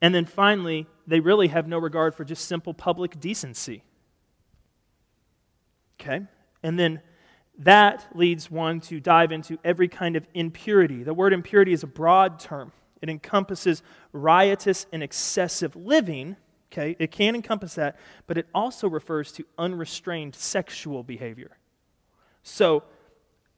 And 0.00 0.14
then 0.14 0.24
finally, 0.24 0.86
they 1.06 1.20
really 1.20 1.48
have 1.48 1.66
no 1.66 1.78
regard 1.78 2.14
for 2.14 2.24
just 2.24 2.46
simple 2.46 2.74
public 2.74 3.18
decency. 3.18 3.82
Okay? 6.00 6.22
And 6.62 6.78
then 6.78 7.00
that 7.58 8.06
leads 8.14 8.50
one 8.50 8.80
to 8.82 9.00
dive 9.00 9.32
into 9.32 9.58
every 9.64 9.88
kind 9.88 10.16
of 10.16 10.26
impurity. 10.34 11.02
The 11.02 11.14
word 11.14 11.32
impurity 11.32 11.72
is 11.72 11.82
a 11.82 11.86
broad 11.86 12.38
term, 12.38 12.72
it 13.00 13.08
encompasses 13.08 13.82
riotous 14.12 14.86
and 14.92 15.02
excessive 15.02 15.76
living 15.76 16.36
Okay, 16.72 16.96
it 16.98 17.10
can 17.10 17.34
encompass 17.34 17.74
that, 17.76 17.96
but 18.26 18.36
it 18.36 18.46
also 18.54 18.88
refers 18.88 19.32
to 19.32 19.44
unrestrained 19.56 20.34
sexual 20.34 21.02
behavior. 21.02 21.56
So, 22.42 22.82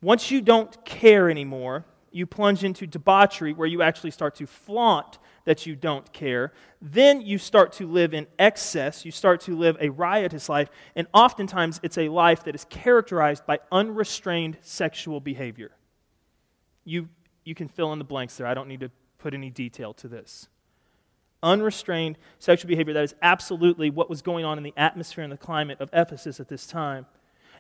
once 0.01 0.31
you 0.31 0.41
don't 0.41 0.85
care 0.85 1.29
anymore, 1.31 1.85
you 2.13 2.27
plunge 2.27 2.65
into 2.65 2.87
debauchery 2.87 3.53
where 3.53 3.67
you 3.67 3.83
actually 3.83 4.11
start 4.11 4.35
to 4.37 4.47
flaunt 4.47 5.19
that 5.45 5.67
you 5.67 5.75
don't 5.75 6.13
care. 6.13 6.53
Then 6.83 7.21
you 7.21 7.39
start 7.39 7.73
to 7.75 7.87
live 7.87 8.13
in 8.13 8.27
excess. 8.39 9.05
You 9.05 9.11
start 9.11 9.41
to 9.43 9.57
live 9.57 9.77
a 9.81 9.89
riotous 9.89 10.49
life. 10.49 10.69
And 10.95 11.07
oftentimes, 11.15 11.81
it's 11.83 11.99
a 11.99 12.09
life 12.09 12.45
that 12.45 12.55
is 12.55 12.67
characterized 12.69 13.47
by 13.47 13.61
unrestrained 13.73 14.59
sexual 14.61 15.21
behavior. 15.21 15.71
You, 16.85 17.09
you 17.45 17.55
can 17.55 17.69
fill 17.69 17.93
in 17.93 17.99
the 17.99 18.05
blanks 18.05 18.37
there. 18.37 18.47
I 18.47 18.55
don't 18.55 18.69
need 18.69 18.81
to 18.81 18.91
put 19.19 19.35
any 19.35 19.51
detail 19.51 19.95
to 19.95 20.09
this 20.09 20.49
unrestrained 21.43 22.19
sexual 22.39 22.69
behavior. 22.69 22.95
That 22.95 23.05
is 23.05 23.15
absolutely 23.23 23.91
what 23.91 24.11
was 24.11 24.23
going 24.23 24.45
on 24.45 24.59
in 24.59 24.65
the 24.65 24.75
atmosphere 24.77 25.23
and 25.23 25.33
the 25.33 25.37
climate 25.37 25.81
of 25.81 25.89
Ephesus 25.93 26.41
at 26.41 26.49
this 26.49 26.67
time. 26.67 27.07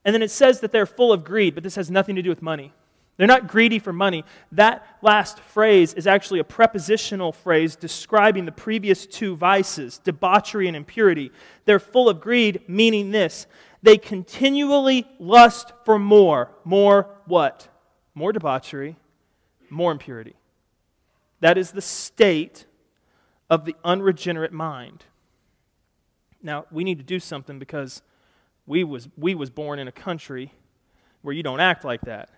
And 0.04 0.14
then 0.14 0.22
it 0.22 0.30
says 0.30 0.60
that 0.60 0.72
they're 0.72 0.86
full 0.86 1.12
of 1.12 1.24
greed, 1.24 1.54
but 1.54 1.64
this 1.64 1.76
has 1.76 1.90
nothing 1.90 2.16
to 2.16 2.22
do 2.22 2.28
with 2.28 2.42
money. 2.42 2.72
They're 3.18 3.26
not 3.26 3.48
greedy 3.48 3.80
for 3.80 3.92
money. 3.92 4.24
That 4.52 4.86
last 5.02 5.40
phrase 5.40 5.92
is 5.92 6.06
actually 6.06 6.38
a 6.38 6.44
prepositional 6.44 7.32
phrase 7.32 7.74
describing 7.74 8.44
the 8.44 8.52
previous 8.52 9.06
two 9.06 9.36
vices, 9.36 9.98
debauchery 9.98 10.68
and 10.68 10.76
impurity. 10.76 11.32
They're 11.64 11.80
full 11.80 12.08
of 12.08 12.20
greed, 12.20 12.62
meaning 12.68 13.10
this 13.10 13.46
they 13.82 13.98
continually 13.98 15.06
lust 15.18 15.72
for 15.84 15.98
more. 15.98 16.50
More 16.64 17.08
what? 17.26 17.68
More 18.14 18.32
debauchery, 18.32 18.96
more 19.68 19.92
impurity. 19.92 20.34
That 21.40 21.58
is 21.58 21.72
the 21.72 21.82
state 21.82 22.66
of 23.50 23.64
the 23.64 23.76
unregenerate 23.84 24.52
mind. 24.52 25.04
Now, 26.42 26.66
we 26.70 26.84
need 26.84 26.98
to 26.98 27.04
do 27.04 27.18
something 27.18 27.58
because 27.58 28.02
we 28.66 28.84
was, 28.84 29.08
we 29.16 29.34
was 29.34 29.50
born 29.50 29.78
in 29.78 29.88
a 29.88 29.92
country 29.92 30.52
where 31.22 31.34
you 31.34 31.42
don't 31.42 31.60
act 31.60 31.84
like 31.84 32.02
that. 32.02 32.30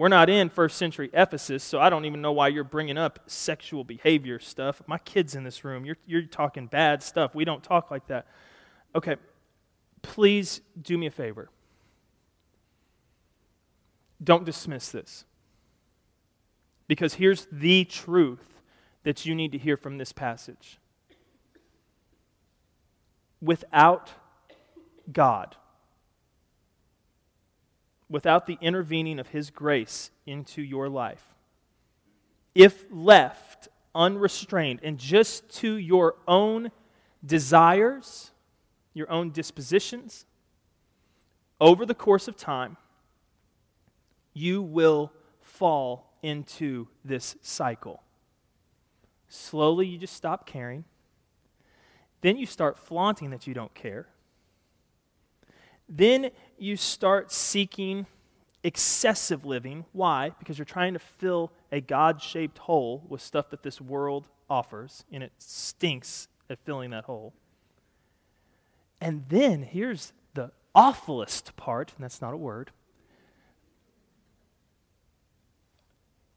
We're 0.00 0.08
not 0.08 0.30
in 0.30 0.48
first 0.48 0.78
century 0.78 1.10
Ephesus, 1.12 1.62
so 1.62 1.78
I 1.78 1.90
don't 1.90 2.06
even 2.06 2.22
know 2.22 2.32
why 2.32 2.48
you're 2.48 2.64
bringing 2.64 2.96
up 2.96 3.18
sexual 3.26 3.84
behavior 3.84 4.38
stuff. 4.38 4.80
My 4.86 4.96
kid's 4.96 5.34
in 5.34 5.44
this 5.44 5.62
room. 5.62 5.84
You're, 5.84 5.98
you're 6.06 6.22
talking 6.22 6.68
bad 6.68 7.02
stuff. 7.02 7.34
We 7.34 7.44
don't 7.44 7.62
talk 7.62 7.90
like 7.90 8.06
that. 8.06 8.26
Okay, 8.94 9.16
please 10.00 10.62
do 10.80 10.96
me 10.96 11.04
a 11.04 11.10
favor. 11.10 11.50
Don't 14.24 14.46
dismiss 14.46 14.88
this. 14.88 15.26
Because 16.88 17.12
here's 17.12 17.46
the 17.52 17.84
truth 17.84 18.62
that 19.02 19.26
you 19.26 19.34
need 19.34 19.52
to 19.52 19.58
hear 19.58 19.76
from 19.76 19.98
this 19.98 20.14
passage. 20.14 20.78
Without 23.42 24.08
God, 25.12 25.56
without 28.10 28.46
the 28.46 28.58
intervening 28.60 29.18
of 29.18 29.28
His 29.28 29.48
grace 29.48 30.10
into 30.26 30.60
your 30.60 30.88
life, 30.88 31.24
if 32.54 32.84
left 32.90 33.68
unrestrained 33.94 34.80
and 34.82 34.98
just 34.98 35.48
to 35.60 35.76
your 35.76 36.16
own 36.28 36.70
desires, 37.24 38.32
your 38.92 39.10
own 39.10 39.30
dispositions, 39.30 40.26
over 41.60 41.86
the 41.86 41.94
course 41.94 42.26
of 42.26 42.36
time, 42.36 42.76
you 44.34 44.60
will 44.62 45.12
fall 45.40 46.14
into 46.22 46.88
this 47.04 47.36
cycle. 47.42 48.02
Slowly, 49.28 49.86
you 49.86 49.98
just 49.98 50.14
stop 50.14 50.46
caring. 50.46 50.84
Then 52.20 52.36
you 52.36 52.46
start 52.46 52.78
flaunting 52.78 53.30
that 53.30 53.46
you 53.46 53.54
don't 53.54 53.74
care. 53.74 54.08
Then 55.90 56.30
you 56.58 56.76
start 56.76 57.32
seeking 57.32 58.06
excessive 58.62 59.44
living. 59.44 59.84
Why? 59.92 60.30
Because 60.38 60.56
you're 60.56 60.64
trying 60.64 60.94
to 60.94 61.00
fill 61.00 61.52
a 61.72 61.80
God 61.80 62.22
shaped 62.22 62.58
hole 62.58 63.04
with 63.08 63.20
stuff 63.20 63.50
that 63.50 63.62
this 63.62 63.80
world 63.80 64.28
offers, 64.48 65.04
and 65.12 65.22
it 65.22 65.32
stinks 65.38 66.28
at 66.48 66.58
filling 66.64 66.90
that 66.90 67.04
hole. 67.04 67.34
And 69.00 69.24
then 69.28 69.62
here's 69.62 70.12
the 70.34 70.52
awfulest 70.74 71.56
part, 71.56 71.92
and 71.96 72.04
that's 72.04 72.20
not 72.20 72.32
a 72.32 72.36
word 72.36 72.70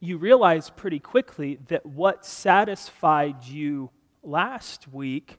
you 0.03 0.17
realize 0.17 0.69
pretty 0.69 0.99
quickly 0.99 1.57
that 1.69 1.85
what 1.85 2.25
satisfied 2.25 3.41
you 3.45 3.89
last 4.21 4.85
week 4.89 5.37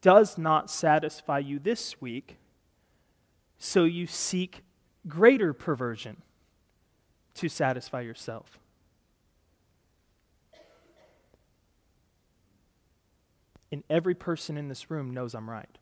does 0.00 0.38
not 0.38 0.70
satisfy 0.70 1.40
you 1.40 1.58
this 1.58 2.00
week. 2.00 2.36
So 3.64 3.84
you 3.84 4.08
seek 4.08 4.64
greater 5.06 5.52
perversion 5.52 6.20
to 7.34 7.48
satisfy 7.48 8.00
yourself. 8.00 8.58
And 13.70 13.84
every 13.88 14.16
person 14.16 14.58
in 14.58 14.66
this 14.66 14.90
room 14.90 15.14
knows 15.14 15.32
I'm 15.32 15.48
right. 15.48 15.78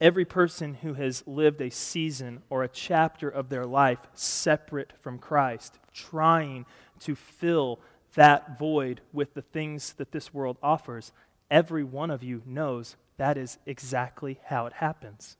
Every 0.00 0.24
person 0.24 0.76
who 0.76 0.94
has 0.94 1.22
lived 1.26 1.60
a 1.60 1.70
season 1.70 2.42
or 2.48 2.62
a 2.62 2.68
chapter 2.68 3.28
of 3.28 3.50
their 3.50 3.66
life 3.66 3.98
separate 4.14 4.94
from 5.02 5.18
Christ, 5.18 5.78
trying 5.92 6.64
to 7.00 7.14
fill 7.14 7.80
that 8.14 8.58
void 8.58 9.02
with 9.12 9.34
the 9.34 9.42
things 9.42 9.92
that 9.98 10.10
this 10.10 10.32
world 10.32 10.56
offers, 10.62 11.12
every 11.50 11.84
one 11.84 12.10
of 12.10 12.22
you 12.22 12.40
knows 12.46 12.96
that 13.22 13.38
is 13.38 13.56
exactly 13.66 14.40
how 14.46 14.66
it 14.66 14.72
happens. 14.72 15.36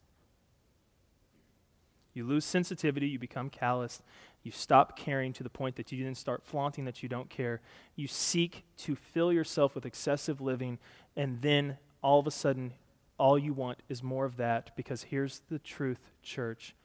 You 2.15 2.25
lose 2.25 2.45
sensitivity, 2.45 3.09
you 3.09 3.19
become 3.19 3.51
calloused, 3.51 4.05
you 4.45 4.53
stop 4.53 4.97
caring 4.97 5.33
to 5.33 5.43
the 5.43 5.51
point 5.51 5.75
that 5.75 5.91
you 5.91 5.99
didn't 5.99 6.17
start 6.17 6.45
flaunting 6.45 6.85
that 6.85 7.03
you 7.03 7.09
don't 7.09 7.29
care. 7.29 7.61
You 7.97 8.07
seek 8.07 8.63
to 8.79 8.95
fill 8.95 9.33
yourself 9.33 9.75
with 9.75 9.85
excessive 9.85 10.41
living, 10.41 10.79
and 11.17 11.43
then 11.43 11.77
all 12.05 12.21
of 12.21 12.29
a 12.29 12.31
sudden 12.31 12.75
all 13.19 13.37
you 13.37 13.53
want 13.53 13.81
is 13.89 14.01
more 14.01 14.27
of 14.27 14.37
that 14.37 14.77
because 14.77 15.03
here's 15.03 15.43
the 15.51 15.59
truth, 15.59 15.99
church. 16.23 16.77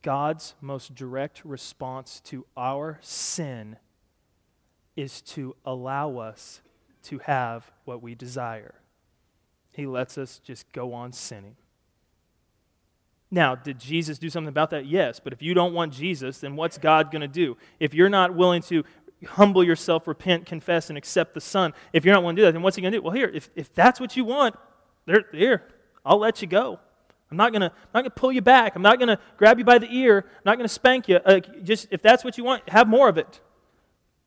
God's 0.00 0.54
most 0.62 0.94
direct 0.94 1.44
response 1.44 2.18
to 2.24 2.46
our 2.56 2.98
sin 3.02 3.76
is 4.96 5.20
to 5.20 5.54
allow 5.66 6.16
us 6.16 6.62
to 7.02 7.18
have 7.18 7.70
what 7.84 8.00
we 8.00 8.14
desire. 8.14 8.79
He 9.72 9.86
lets 9.86 10.18
us 10.18 10.40
just 10.44 10.70
go 10.72 10.92
on 10.92 11.12
sinning. 11.12 11.56
Now, 13.30 13.54
did 13.54 13.78
Jesus 13.78 14.18
do 14.18 14.28
something 14.28 14.48
about 14.48 14.70
that? 14.70 14.86
Yes. 14.86 15.20
But 15.20 15.32
if 15.32 15.40
you 15.40 15.54
don't 15.54 15.72
want 15.72 15.92
Jesus, 15.92 16.38
then 16.38 16.56
what's 16.56 16.78
God 16.78 17.12
going 17.12 17.20
to 17.20 17.28
do? 17.28 17.56
If 17.78 17.94
you're 17.94 18.08
not 18.08 18.34
willing 18.34 18.62
to 18.62 18.84
humble 19.24 19.62
yourself, 19.62 20.08
repent, 20.08 20.46
confess, 20.46 20.88
and 20.88 20.98
accept 20.98 21.34
the 21.34 21.40
Son, 21.40 21.72
if 21.92 22.04
you're 22.04 22.14
not 22.14 22.22
willing 22.22 22.36
to 22.36 22.42
do 22.42 22.46
that, 22.46 22.52
then 22.52 22.62
what's 22.62 22.76
He 22.76 22.82
going 22.82 22.92
to 22.92 22.98
do? 22.98 23.02
Well, 23.02 23.12
here, 23.12 23.30
if, 23.32 23.48
if 23.54 23.72
that's 23.72 24.00
what 24.00 24.16
you 24.16 24.24
want, 24.24 24.56
there, 25.06 25.24
here, 25.32 25.62
I'll 26.04 26.18
let 26.18 26.42
you 26.42 26.48
go. 26.48 26.80
I'm 27.30 27.36
not 27.36 27.52
going 27.52 27.60
to 27.60 27.68
I'm 27.68 27.90
not 27.94 28.00
going 28.00 28.10
to 28.10 28.20
pull 28.20 28.32
you 28.32 28.42
back. 28.42 28.74
I'm 28.74 28.82
not 28.82 28.98
going 28.98 29.08
to 29.08 29.18
grab 29.36 29.58
you 29.58 29.64
by 29.64 29.78
the 29.78 29.88
ear. 29.94 30.24
I'm 30.26 30.42
not 30.44 30.56
going 30.56 30.66
to 30.66 30.72
spank 30.74 31.08
you. 31.08 31.16
Uh, 31.16 31.40
just 31.62 31.86
if 31.90 32.02
that's 32.02 32.24
what 32.24 32.36
you 32.36 32.44
want, 32.44 32.68
have 32.68 32.88
more 32.88 33.08
of 33.08 33.18
it. 33.18 33.40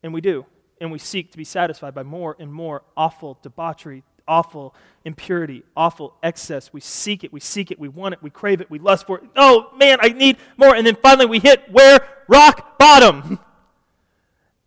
And 0.02 0.14
we 0.14 0.20
do. 0.20 0.46
And 0.80 0.90
we 0.90 0.98
seek 0.98 1.30
to 1.32 1.36
be 1.36 1.44
satisfied 1.44 1.94
by 1.94 2.02
more 2.02 2.34
and 2.38 2.52
more 2.52 2.82
awful 2.96 3.38
debauchery, 3.42 4.04
awful 4.26 4.74
impurity, 5.04 5.62
awful 5.76 6.14
excess. 6.22 6.72
We 6.72 6.80
seek 6.80 7.24
it, 7.24 7.32
we 7.32 7.40
seek 7.40 7.70
it, 7.70 7.78
we 7.78 7.88
want 7.88 8.14
it, 8.14 8.22
we 8.22 8.30
crave 8.30 8.60
it, 8.60 8.70
we 8.70 8.78
lust 8.78 9.06
for 9.06 9.18
it. 9.18 9.24
Oh, 9.36 9.70
man, 9.76 9.98
I 10.00 10.08
need 10.08 10.38
more. 10.56 10.74
And 10.74 10.86
then 10.86 10.96
finally 10.96 11.26
we 11.26 11.38
hit 11.38 11.70
where? 11.70 12.06
Rock 12.28 12.78
bottom. 12.78 13.38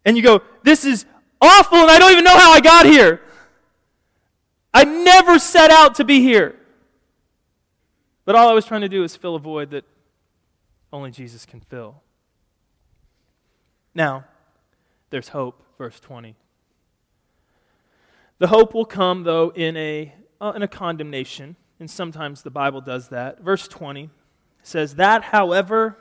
And 0.06 0.16
you 0.16 0.24
go, 0.24 0.42
this 0.64 0.86
is 0.86 1.06
awful, 1.42 1.80
and 1.80 1.92
I 1.92 2.00
don't 2.00 2.14
even 2.14 2.24
know 2.24 2.38
how 2.38 2.54
I 2.54 2.62
got 2.62 2.86
here. 2.86 3.20
I 4.74 4.86
never 4.86 5.38
set 5.38 5.70
out 5.70 5.96
to 5.96 6.06
be 6.06 6.22
here. 6.22 6.56
But 8.24 8.36
all 8.36 8.48
I 8.48 8.54
was 8.54 8.64
trying 8.64 8.82
to 8.82 8.88
do 8.88 9.04
is 9.04 9.18
fill 9.18 9.36
a 9.36 9.40
void 9.40 9.72
that 9.72 9.84
only 10.94 11.12
Jesus 11.12 11.46
can 11.46 11.60
fill. 11.60 12.02
Now, 13.94 14.24
there's 15.10 15.28
hope, 15.28 15.62
verse 15.78 16.00
20. 16.00 16.38
The 18.40 18.48
hope 18.48 18.74
will 18.74 18.86
come, 18.86 19.24
though, 19.24 19.52
in 19.56 19.76
a, 19.78 20.14
uh, 20.40 20.54
in 20.56 20.62
a 20.62 20.68
condemnation, 20.68 21.56
and 21.80 21.90
sometimes 21.90 22.44
the 22.44 22.52
Bible 22.52 22.82
does 22.82 23.10
that. 23.10 23.42
Verse 23.42 23.68
20 23.68 24.10
says, 24.62 24.96
That, 24.96 25.24
however, 25.24 25.98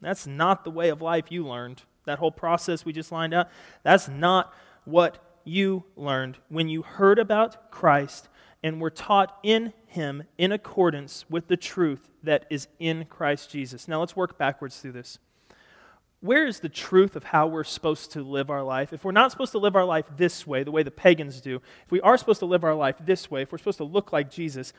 that's 0.00 0.26
not 0.26 0.64
the 0.64 0.70
way 0.70 0.90
of 0.90 1.00
life 1.00 1.26
you 1.30 1.46
learned. 1.46 1.82
That 2.04 2.18
whole 2.18 2.32
process 2.32 2.84
we 2.84 2.92
just 2.92 3.12
lined 3.12 3.32
out, 3.32 3.48
that's 3.82 4.08
not 4.08 4.52
what 4.84 5.24
you 5.44 5.84
learned 5.96 6.38
when 6.48 6.68
you 6.68 6.82
heard 6.82 7.18
about 7.18 7.70
Christ 7.70 8.28
and 8.62 8.80
were 8.80 8.90
taught 8.90 9.38
in 9.42 9.72
him 9.86 10.24
in 10.36 10.52
accordance 10.52 11.24
with 11.30 11.48
the 11.48 11.56
truth 11.56 12.10
that 12.22 12.46
is 12.50 12.68
in 12.78 13.06
Christ 13.06 13.50
Jesus. 13.50 13.88
Now 13.88 14.00
let's 14.00 14.16
work 14.16 14.36
backwards 14.36 14.78
through 14.78 14.92
this 14.92 15.18
where 16.20 16.46
is 16.46 16.60
the 16.60 16.68
truth 16.68 17.16
of 17.16 17.24
how 17.24 17.46
we're 17.46 17.64
supposed 17.64 18.12
to 18.12 18.22
live 18.22 18.50
our 18.50 18.62
life? 18.62 18.92
If 18.92 19.04
we're 19.04 19.12
not 19.12 19.30
supposed 19.30 19.52
to 19.52 19.58
live 19.58 19.74
our 19.74 19.84
life 19.84 20.04
this 20.16 20.46
way, 20.46 20.62
the 20.62 20.70
way 20.70 20.82
the 20.82 20.90
pagans 20.90 21.40
do, 21.40 21.56
if 21.84 21.90
we 21.90 22.00
are 22.02 22.18
supposed 22.18 22.40
to 22.40 22.46
live 22.46 22.62
our 22.62 22.74
life 22.74 22.96
this 23.00 23.30
way, 23.30 23.42
if 23.42 23.52
we're 23.52 23.58
supposed 23.58 23.78
to 23.78 23.84
look 23.84 24.12
like 24.12 24.30
Jesus, 24.30 24.74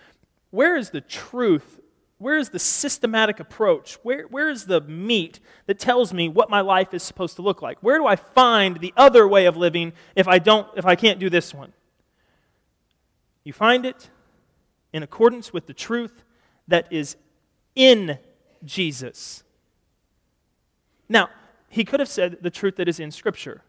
where 0.52 0.76
is 0.76 0.92
the 0.92 1.02
truth? 1.02 1.80
Where 2.20 2.38
is 2.38 2.50
the 2.50 2.60
systematic 2.60 3.40
approach? 3.40 3.96
Where, 4.04 4.28
where 4.28 4.50
is 4.50 4.66
the 4.66 4.82
meat 4.82 5.40
that 5.66 5.80
tells 5.80 6.14
me 6.14 6.30
what 6.30 6.52
my 6.52 6.62
life 6.62 6.94
is 6.94 7.02
supposed 7.02 7.38
to 7.38 7.42
look 7.42 7.64
like? 7.64 7.80
Where 7.82 7.98
do 7.98 8.06
I 8.06 8.16
find 8.16 8.80
the 8.80 8.94
other 8.96 9.28
way 9.28 9.48
of 9.48 9.58
living 9.58 9.94
if 10.16 10.28
I, 10.28 10.38
don't, 10.38 10.68
if 10.78 10.86
I 10.86 10.96
can't 10.96 11.20
do 11.20 11.32
this 11.32 11.56
one? 11.56 11.74
You 13.44 13.54
find 13.54 13.88
it 13.88 14.12
in 14.94 15.02
accordance 15.02 15.52
with 15.52 15.66
the 15.66 15.74
truth 15.74 16.24
that 16.68 16.94
is 16.94 17.16
in 17.76 18.20
Jesus. 18.64 19.44
Now, 21.12 21.30
he 21.68 21.84
could 21.84 22.00
have 22.00 22.08
said 22.08 22.38
the 22.42 22.50
truth 22.50 22.78
that 22.78 22.88
is 22.88 22.98
in 22.98 23.12
Scripture, 23.12 23.64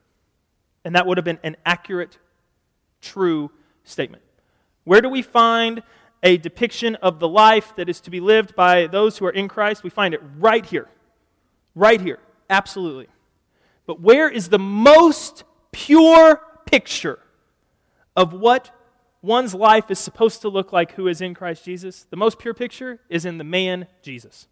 and 0.85 0.95
that 0.95 1.09
would 1.09 1.19
have 1.19 1.25
been 1.25 1.41
an 1.43 1.57
accurate, 1.67 2.19
true 3.01 3.51
statement. 3.83 4.23
Where 4.85 5.01
do 5.01 5.09
we 5.09 5.23
find 5.23 5.83
a 6.23 6.37
depiction 6.37 6.95
of 6.97 7.19
the 7.19 7.27
life 7.27 7.75
that 7.75 7.89
is 7.89 8.01
to 8.03 8.11
be 8.11 8.21
lived 8.21 8.55
by 8.55 8.87
those 8.87 9.19
who 9.19 9.27
are 9.27 9.33
in 9.33 9.49
Christ? 9.49 9.83
We 9.83 9.91
find 9.91 10.15
it 10.15 10.21
right 10.39 10.65
here. 10.65 10.89
Right 11.75 12.01
here. 12.01 12.21
Absolutely. 12.49 13.09
But 13.87 14.01
where 14.01 14.29
is 14.29 14.49
the 14.49 14.61
most 14.61 15.43
pure 15.73 16.41
picture 16.65 17.19
of 18.15 18.33
what 18.33 18.71
one's 19.21 19.53
life 19.53 19.91
is 19.91 19.99
supposed 19.99 20.43
to 20.43 20.49
look 20.49 20.73
like 20.73 20.93
who 20.93 21.09
is 21.09 21.21
in 21.21 21.35
Christ 21.35 21.65
Jesus? 21.65 22.07
The 22.09 22.17
most 22.17 22.39
pure 22.39 22.55
picture 22.55 23.01
is 23.09 23.25
in 23.25 23.39
the 23.39 23.45
man 23.45 23.89
Jesus. 24.01 24.47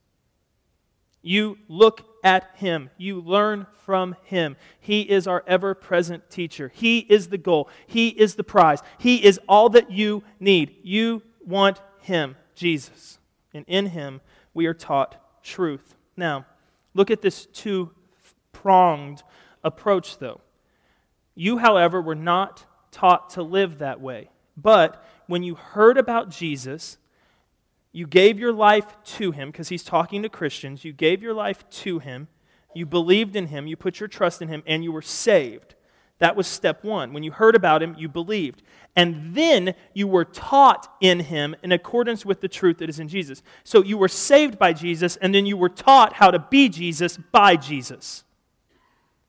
You 1.23 1.59
look 1.69 2.10
at 2.23 2.51
him. 2.55 2.91
You 2.97 3.21
learn 3.21 3.67
from 3.85 4.17
him. 4.23 4.57
He 4.79 5.03
is 5.03 5.27
our 5.27 5.43
ever 5.47 5.75
present 5.75 6.31
teacher. 6.31 6.71
He 6.75 7.01
is 7.01 7.29
the 7.29 7.39
goal. 7.39 7.69
He 7.87 8.09
is 8.09 8.35
the 8.35 8.45
prize. 8.45 8.81
He 8.99 9.25
is 9.25 9.41
all 9.49 9.69
that 9.71 9.91
you 9.91 10.23
need. 10.39 10.77
You 10.83 11.23
want 11.45 11.81
him, 12.01 12.37
Jesus. 12.55 13.19
And 13.53 13.65
in 13.67 13.87
him, 13.87 14.21
we 14.55 14.67
are 14.67 14.75
taught 14.75 15.17
truth. 15.43 15.95
Now, 16.17 16.47
look 16.95 17.11
at 17.11 17.23
this 17.23 17.47
two 17.47 17.91
pronged 18.53 19.23
approach, 19.65 20.19
though. 20.19 20.41
You, 21.35 21.59
however, 21.59 22.01
were 22.01 22.15
not 22.15 22.67
taught 22.91 23.31
to 23.31 23.43
live 23.43 23.79
that 23.79 24.01
way. 24.01 24.31
But 24.57 25.05
when 25.27 25.43
you 25.43 25.55
heard 25.55 25.97
about 25.97 26.31
Jesus, 26.31 26.99
you 27.93 28.07
gave 28.07 28.39
your 28.39 28.53
life 28.53 28.87
to 29.05 29.33
him 29.33 29.51
because 29.51 29.69
he's 29.69 29.83
talking 29.83 30.23
to 30.23 30.29
Christians. 30.29 30.85
You 30.85 30.93
gave 30.93 31.23
your 31.23 31.35
life 31.35 31.69
to 31.71 31.99
him. 31.99 32.29
You 32.75 32.87
believed 32.87 33.35
in 33.35 33.49
him. 33.49 33.67
You 33.67 33.77
put 33.77 33.99
your 33.99 34.09
trust 34.09 34.41
in 34.41 34.49
him, 34.49 34.63
and 34.67 34.85
you 34.85 34.93
were 34.93 35.03
saved. 35.03 35.75
That 36.19 36.37
was 36.37 36.47
step 36.47 36.85
one. 36.85 37.13
When 37.13 37.23
you 37.23 37.33
heard 37.33 37.57
about 37.57 37.83
him, 37.83 37.97
you 37.99 38.09
believed. 38.09 38.63
And 38.95 39.35
then 39.35 39.75
you 39.95 40.07
were 40.07 40.25
taught 40.25 40.95
in 41.01 41.21
him 41.21 41.57
in 41.63 41.73
accordance 41.73 42.25
with 42.25 42.41
the 42.41 42.49
truth 42.49 42.79
that 42.79 42.89
is 42.89 43.01
in 43.01 43.09
Jesus. 43.09 43.43
So 43.65 43.83
you 43.83 43.97
were 43.97 44.09
saved 44.09 44.59
by 44.59 44.73
Jesus, 44.73 45.17
and 45.17 45.35
then 45.35 45.47
you 45.47 45.57
were 45.57 45.69
taught 45.69 46.13
how 46.13 46.31
to 46.31 46.39
be 46.39 46.69
Jesus 46.69 47.17
by 47.17 47.57
Jesus. 47.57 48.23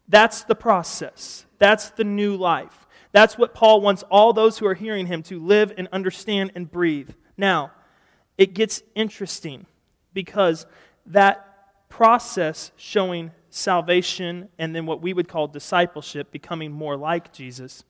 That's 0.07 0.43
the 0.43 0.55
process. 0.55 1.45
That's 1.57 1.91
the 1.91 2.03
new 2.03 2.35
life. 2.35 2.85
That's 3.13 3.37
what 3.37 3.53
Paul 3.53 3.81
wants 3.81 4.03
all 4.03 4.33
those 4.33 4.57
who 4.57 4.67
are 4.67 4.73
hearing 4.73 5.07
him 5.07 5.23
to 5.23 5.39
live 5.39 5.73
and 5.77 5.87
understand 5.91 6.51
and 6.55 6.69
breathe. 6.69 7.11
Now, 7.37 7.71
it 8.41 8.55
gets 8.55 8.81
interesting 8.95 9.67
because 10.15 10.65
that 11.05 11.45
process 11.89 12.71
showing 12.75 13.29
salvation 13.51 14.49
and 14.57 14.75
then 14.75 14.87
what 14.87 14.99
we 14.99 15.13
would 15.13 15.27
call 15.27 15.47
discipleship, 15.47 16.31
becoming 16.31 16.71
more 16.71 16.97
like 16.97 17.31
Jesus, 17.31 17.83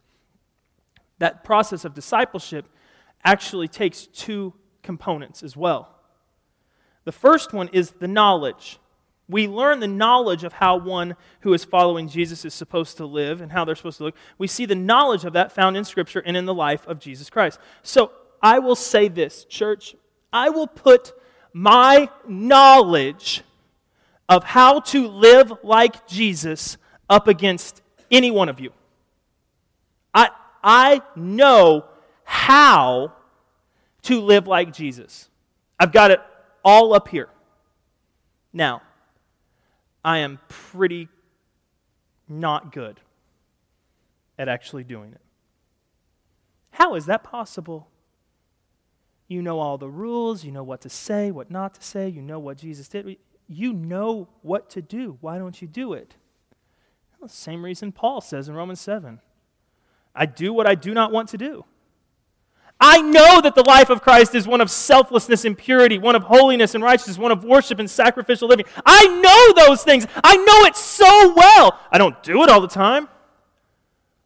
that 1.20 1.46
process 1.46 1.86
of 1.86 1.94
discipleship 1.94 2.66
actually 3.24 3.70
takes 3.70 4.08
two 4.08 4.54
components 4.84 5.42
as 5.42 5.56
well. 5.56 5.96
The 7.06 7.14
first 7.14 7.54
one 7.54 7.70
is 7.72 7.92
the 7.92 8.10
knowledge. 8.10 8.78
We 9.30 9.48
learn 9.48 9.80
the 9.80 9.88
knowledge 9.88 10.44
of 10.44 10.52
how 10.52 10.76
one 10.76 11.16
who 11.40 11.54
is 11.54 11.64
following 11.64 12.10
Jesus 12.10 12.44
is 12.44 12.54
supposed 12.54 12.98
to 12.98 13.06
live 13.06 13.40
and 13.40 13.54
how 13.54 13.64
they're 13.64 13.76
supposed 13.78 14.00
to 14.00 14.04
look. 14.04 14.16
We 14.38 14.48
see 14.48 14.66
the 14.66 14.76
knowledge 14.76 15.24
of 15.24 15.32
that 15.32 15.54
found 15.54 15.78
in 15.78 15.86
Scripture 15.86 16.22
and 16.26 16.36
in 16.36 16.46
the 16.46 16.54
life 16.54 16.86
of 16.88 17.00
Jesus 17.00 17.30
Christ. 17.30 17.58
So 17.84 18.12
I 18.42 18.60
will 18.60 18.76
say 18.76 19.08
this, 19.08 19.46
church, 19.46 19.96
I 20.34 20.50
will 20.50 20.68
put 20.68 21.14
my 21.54 22.10
knowledge 22.28 23.44
of 24.30 24.44
how 24.44 24.80
to 24.80 25.08
live 25.08 25.52
like 25.64 26.08
Jesus 26.08 26.78
up 27.10 27.28
against 27.28 27.82
any 28.10 28.32
one 28.32 28.48
of 28.48 28.60
you. 28.60 28.72
I, 30.14 30.30
I 30.64 31.02
know 31.16 31.86
how 32.24 33.14
to 34.04 34.22
live 34.22 34.48
like 34.48 34.74
Jesus. 34.74 35.30
I've 35.80 35.92
got 35.92 36.12
it 36.12 36.22
all 36.64 36.94
up 36.94 37.10
here. 37.10 37.30
Now, 38.54 38.82
I 40.04 40.20
am 40.20 40.40
pretty 40.48 41.10
not 42.28 42.72
good 42.72 43.00
at 44.40 44.48
actually 44.48 44.84
doing 44.84 45.12
it. 45.12 45.22
How 46.72 46.96
is 46.96 47.06
that 47.06 47.24
possible? 47.24 47.88
You 49.32 49.42
know 49.42 49.60
all 49.60 49.78
the 49.78 49.90
rules. 49.90 50.44
You 50.44 50.52
know 50.52 50.62
what 50.62 50.82
to 50.82 50.90
say, 50.90 51.32
what 51.32 51.50
not 51.50 51.76
to 51.76 51.82
say. 51.82 52.10
You 52.10 52.22
know 52.22 52.38
what 52.38 52.58
Jesus 52.58 52.90
did. 52.90 53.16
You 53.48 53.72
know 53.72 54.28
what 54.42 54.70
to 54.72 54.82
do. 54.82 55.18
Why 55.22 55.38
don't 55.38 55.62
you 55.62 55.70
do 55.70 55.94
it? 55.94 56.16
Well, 57.18 57.30
the 57.30 57.34
same 57.34 57.64
reason 57.64 57.94
Paul 57.94 58.20
says 58.20 58.50
in 58.50 58.56
Romans 58.56 58.82
7 58.82 59.22
I 60.14 60.26
do 60.26 60.52
what 60.52 60.68
I 60.68 60.76
do 60.76 60.94
not 60.94 61.14
want 61.14 61.30
to 61.30 61.38
do. 61.38 61.64
I 62.78 63.02
know 63.02 63.40
that 63.40 63.56
the 63.56 63.64
life 63.64 63.90
of 63.90 64.02
Christ 64.02 64.36
is 64.36 64.50
one 64.50 64.60
of 64.60 64.70
selflessness 64.70 65.46
and 65.46 65.58
purity, 65.58 65.98
one 65.98 66.16
of 66.16 66.24
holiness 66.24 66.76
and 66.76 66.84
righteousness, 66.84 67.18
one 67.18 67.32
of 67.32 67.46
worship 67.46 67.80
and 67.80 67.90
sacrificial 67.90 68.50
living. 68.50 68.66
I 68.86 69.08
know 69.08 69.66
those 69.66 69.82
things. 69.82 70.08
I 70.26 70.36
know 70.36 70.66
it 70.66 70.76
so 70.76 71.34
well. 71.36 71.80
I 71.90 71.98
don't 71.98 72.22
do 72.22 72.44
it 72.44 72.50
all 72.50 72.60
the 72.60 72.68
time. 72.68 73.08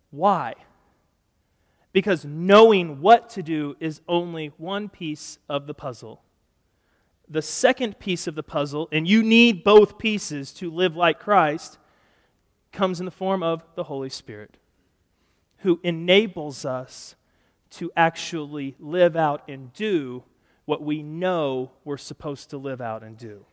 Why? 0.10 0.56
Because 1.96 2.26
knowing 2.26 3.00
what 3.00 3.30
to 3.30 3.42
do 3.42 3.74
is 3.80 4.02
only 4.06 4.48
one 4.58 4.90
piece 4.90 5.40
of 5.48 5.66
the 5.66 5.74
puzzle. 5.74 6.22
the 7.30 7.42
second 7.42 7.98
piece 8.00 8.28
of 8.28 8.36
the 8.36 8.44
puzzle, 8.44 8.90
and 8.92 9.08
you 9.08 9.24
need 9.24 9.64
both 9.64 9.98
pieces 9.98 10.52
to 10.52 10.70
live 10.70 10.96
like 10.96 11.20
Christ, 11.20 11.78
comes 12.74 13.00
in 13.00 13.06
the 13.06 13.12
form 13.12 13.42
of 13.42 13.64
the 13.76 13.86
Holy 13.86 14.10
Spirit, 14.10 14.58
who 15.60 15.80
enables 15.84 16.66
us 16.66 17.16
to 17.72 17.90
actually 17.96 18.76
live 18.78 19.16
out 19.16 19.48
and 19.48 19.72
do 19.72 20.22
what 20.66 20.84
we 20.84 21.02
know 21.02 21.72
we're 21.86 21.98
supposed 21.98 22.50
to 22.50 22.58
live 22.58 22.82
out 22.82 23.04
and 23.04 23.18
do. 23.18 23.46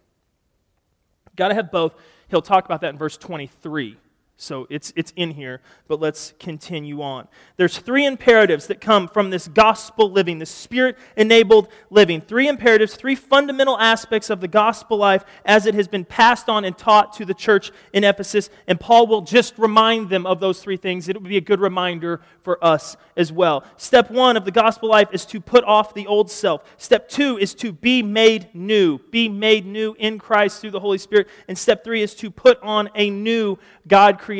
Got 1.37 1.49
to 1.49 1.55
have 1.55 1.71
both. 1.71 1.95
He'll 2.29 2.43
talk 2.43 2.65
about 2.65 2.81
that 2.81 2.91
in 2.91 2.99
verse 2.99 3.17
23. 3.17 3.97
So 4.43 4.67
it's, 4.71 4.93
it's 4.97 5.13
in 5.15 5.31
here, 5.31 5.61
but 5.87 6.01
let's 6.01 6.35
continue 6.41 7.01
on. 7.01 7.29
There's 7.57 7.79
three 7.79 8.05
imperatives 8.05 8.67
that 8.67 8.81
come 8.81 9.07
from 9.07 9.31
this 9.31 9.47
gospel 9.47 10.11
living, 10.11 10.41
this 10.41 10.51
spirit 10.51 10.99
enabled 11.17 11.69
living. 11.91 12.21
Three 12.21 12.49
imperatives, 12.49 12.97
three 12.97 13.15
fundamental 13.15 13.79
aspects 13.79 14.31
of 14.31 14.41
the 14.41 14.49
gospel 14.49 14.97
life 14.97 15.25
as 15.45 15.67
it 15.67 15.77
has 15.77 15.87
been 15.87 16.05
passed 16.05 16.49
on 16.49 16.65
and 16.65 16.77
taught 16.77 17.13
to 17.15 17.25
the 17.25 17.35
church 17.35 17.71
in 17.93 18.03
Ephesus. 18.03 18.51
And 18.67 18.81
Paul 18.81 19.07
will 19.07 19.21
just 19.21 19.57
remind 19.59 20.11
them 20.11 20.27
of 20.27 20.41
those 20.41 20.61
three 20.61 20.77
things. 20.77 21.09
It 21.09 21.15
would 21.15 21.29
be 21.29 21.37
a 21.37 21.41
good 21.41 21.61
reminder 21.61 22.21
for 22.43 22.63
us 22.65 22.97
as 23.17 23.31
well. 23.31 23.63
Step 23.77 24.11
one 24.11 24.37
of 24.37 24.45
the 24.45 24.51
gospel 24.51 24.89
life 24.89 25.11
is 25.13 25.25
to 25.27 25.41
put 25.41 25.63
off 25.63 25.95
the 25.95 26.09
old 26.09 26.29
self. 26.29 26.65
Step 26.79 27.09
two 27.09 27.39
is 27.39 27.55
to 27.55 27.71
be 27.71 28.03
made 28.03 28.53
new, 28.55 28.99
be 29.13 29.29
made 29.29 29.67
new 29.67 29.95
in 30.01 30.19
Christ 30.19 30.61
through 30.61 30.73
the 30.73 30.81
Holy 30.81 30.99
Spirit. 30.99 31.29
And 31.47 31.57
step 31.57 31.85
three 31.85 32.03
is 32.03 32.17
to 32.17 32.29
put 32.29 32.61
on 32.61 32.91
a 32.97 33.09
new 33.09 33.57
God 33.87 34.19
created 34.19 34.32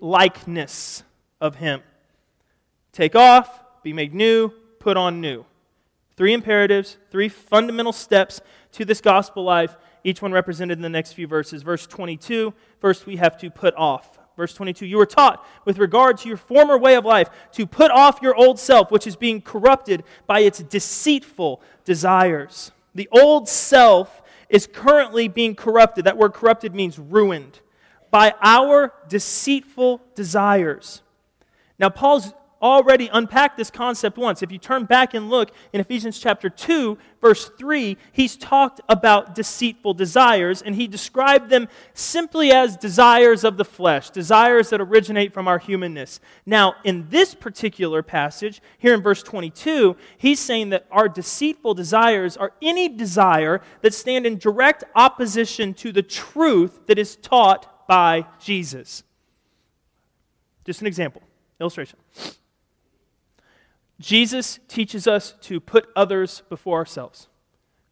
likeness 0.00 1.02
of 1.40 1.56
Him. 1.56 1.82
Take 2.92 3.16
off, 3.16 3.60
be 3.82 3.92
made 3.92 4.14
new, 4.14 4.50
put 4.78 4.96
on 4.96 5.20
new. 5.20 5.44
Three 6.16 6.32
imperatives, 6.32 6.96
three 7.10 7.28
fundamental 7.28 7.92
steps 7.92 8.40
to 8.72 8.84
this 8.84 9.00
gospel 9.00 9.42
life, 9.42 9.76
each 10.04 10.22
one 10.22 10.32
represented 10.32 10.78
in 10.78 10.82
the 10.82 10.88
next 10.88 11.12
few 11.12 11.26
verses. 11.26 11.62
Verse 11.62 11.86
22, 11.86 12.54
first 12.78 13.06
we 13.06 13.16
have 13.16 13.36
to 13.38 13.50
put 13.50 13.74
off. 13.74 14.18
Verse 14.36 14.54
22 14.54 14.86
You 14.86 14.98
were 14.98 15.06
taught, 15.06 15.44
with 15.64 15.78
regard 15.78 16.18
to 16.18 16.28
your 16.28 16.36
former 16.36 16.78
way 16.78 16.94
of 16.94 17.04
life, 17.04 17.30
to 17.52 17.66
put 17.66 17.90
off 17.90 18.20
your 18.22 18.34
old 18.34 18.58
self, 18.58 18.90
which 18.90 19.06
is 19.06 19.16
being 19.16 19.40
corrupted 19.40 20.04
by 20.26 20.40
its 20.40 20.60
deceitful 20.60 21.62
desires. 21.84 22.72
The 22.94 23.08
old 23.10 23.48
self 23.48 24.22
is 24.48 24.66
currently 24.66 25.28
being 25.28 25.54
corrupted. 25.54 26.04
That 26.04 26.16
word 26.16 26.32
corrupted 26.32 26.74
means 26.74 26.98
ruined 26.98 27.60
by 28.14 28.32
our 28.42 28.92
deceitful 29.08 30.00
desires. 30.14 31.02
Now, 31.80 31.88
Paul's 31.88 32.32
already 32.62 33.10
unpacked 33.12 33.56
this 33.56 33.72
concept 33.72 34.16
once. 34.16 34.40
If 34.40 34.52
you 34.52 34.58
turn 34.58 34.84
back 34.84 35.14
and 35.14 35.28
look 35.28 35.50
in 35.72 35.80
Ephesians 35.80 36.20
chapter 36.20 36.48
2, 36.48 36.96
verse 37.20 37.50
3, 37.58 37.96
he's 38.12 38.36
talked 38.36 38.80
about 38.88 39.34
deceitful 39.34 39.94
desires, 39.94 40.62
and 40.62 40.76
he 40.76 40.86
described 40.86 41.50
them 41.50 41.66
simply 41.92 42.52
as 42.52 42.76
desires 42.76 43.42
of 43.42 43.56
the 43.56 43.64
flesh, 43.64 44.10
desires 44.10 44.70
that 44.70 44.80
originate 44.80 45.34
from 45.34 45.48
our 45.48 45.58
humanness. 45.58 46.20
Now, 46.46 46.76
in 46.84 47.08
this 47.10 47.34
particular 47.34 48.04
passage, 48.04 48.62
here 48.78 48.94
in 48.94 49.02
verse 49.02 49.24
22, 49.24 49.96
he's 50.18 50.38
saying 50.38 50.68
that 50.68 50.86
our 50.92 51.08
deceitful 51.08 51.74
desires 51.74 52.36
are 52.36 52.52
any 52.62 52.88
desire 52.88 53.60
that 53.80 53.92
stand 53.92 54.24
in 54.24 54.38
direct 54.38 54.84
opposition 54.94 55.74
to 55.74 55.90
the 55.90 56.04
truth 56.04 56.86
that 56.86 57.00
is 57.00 57.16
taught 57.16 57.73
by 57.86 58.26
Jesus. 58.40 59.02
Just 60.64 60.80
an 60.80 60.86
example, 60.86 61.22
illustration. 61.60 61.98
Jesus 64.00 64.58
teaches 64.68 65.06
us 65.06 65.34
to 65.42 65.60
put 65.60 65.88
others 65.94 66.42
before 66.48 66.78
ourselves, 66.78 67.28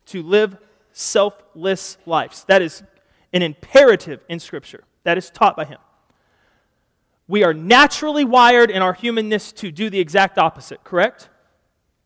to 0.06 0.22
live 0.22 0.56
selfless 0.92 1.96
lives. 2.06 2.44
That 2.44 2.62
is 2.62 2.82
an 3.32 3.42
imperative 3.42 4.24
in 4.28 4.38
Scripture, 4.38 4.84
that 5.04 5.16
is 5.16 5.30
taught 5.30 5.56
by 5.56 5.64
him. 5.64 5.78
We 7.28 7.44
are 7.44 7.54
naturally 7.54 8.24
wired 8.24 8.70
in 8.70 8.82
our 8.82 8.92
humanness 8.92 9.52
to 9.52 9.70
do 9.70 9.88
the 9.88 10.00
exact 10.00 10.38
opposite, 10.38 10.84
correct? 10.84 11.28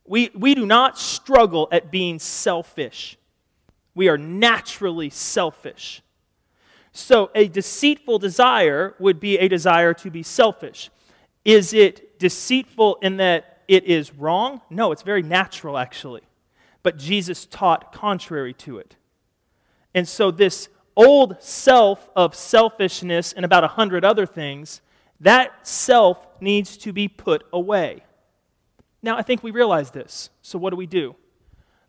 We, 0.05 0.31
we 0.35 0.55
do 0.55 0.67
not 0.67 0.99
struggle 0.99 1.69
at 1.73 1.91
being 1.91 2.19
selfish. 2.19 3.19
We 3.95 4.09
are 4.09 4.19
naturally 4.19 5.11
selfish. 5.11 6.03
So, 6.97 7.31
a 7.35 7.47
deceitful 7.47 8.21
desire 8.21 8.95
would 8.99 9.21
be 9.21 9.37
a 9.37 9.49
desire 9.49 9.93
to 9.93 10.11
be 10.11 10.23
selfish. 10.23 10.89
Is 11.45 11.75
it 11.75 12.19
deceitful 12.19 13.01
in 13.03 13.19
that 13.19 13.65
it 13.69 13.85
is 13.85 14.15
wrong? 14.15 14.63
No, 14.71 14.93
it's 14.93 15.03
very 15.03 15.23
natural, 15.23 15.77
actually. 15.77 16.23
But 16.83 16.97
Jesus 16.97 17.45
taught 17.45 17.93
contrary 17.93 18.55
to 18.55 18.79
it. 18.79 18.97
And 19.95 20.09
so, 20.09 20.31
this 20.31 20.71
old 20.97 21.37
self 21.43 22.09
of 22.17 22.35
selfishness 22.35 23.35
and 23.35 23.45
about 23.45 23.63
a 23.63 23.69
hundred 23.69 24.03
other 24.03 24.25
things, 24.25 24.81
that 25.21 25.69
self 25.69 26.27
needs 26.41 26.79
to 26.79 26.95
be 26.95 27.09
put 27.09 27.45
away. 27.53 28.05
Now, 29.03 29.19
I 29.19 29.23
think 29.23 29.43
we 29.43 29.51
realize 29.51 29.91
this. 29.91 30.31
So, 30.41 30.59
what 30.59 30.71
do 30.71 30.77
we 30.77 30.87
do? 30.87 31.15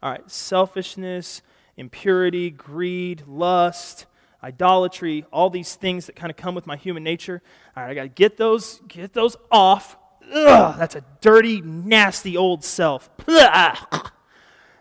All 0.03 0.11
right, 0.11 0.29
selfishness, 0.29 1.41
impurity, 1.77 2.49
greed, 2.49 3.23
lust 3.25 4.05
idolatry, 4.43 5.25
all 5.31 5.49
these 5.49 5.75
things 5.75 6.05
that 6.05 6.15
kind 6.15 6.29
of 6.29 6.37
come 6.37 6.55
with 6.55 6.67
my 6.67 6.75
human 6.75 7.03
nature. 7.03 7.41
All 7.75 7.83
right, 7.83 7.91
I 7.91 7.93
got 7.93 8.03
to 8.03 8.09
get 8.09 8.37
those, 8.37 8.81
get 8.87 9.13
those 9.13 9.35
off. 9.51 9.97
Ugh, 10.33 10.75
that's 10.77 10.95
a 10.95 11.03
dirty, 11.21 11.61
nasty 11.61 12.37
old 12.37 12.63
self. 12.63 13.09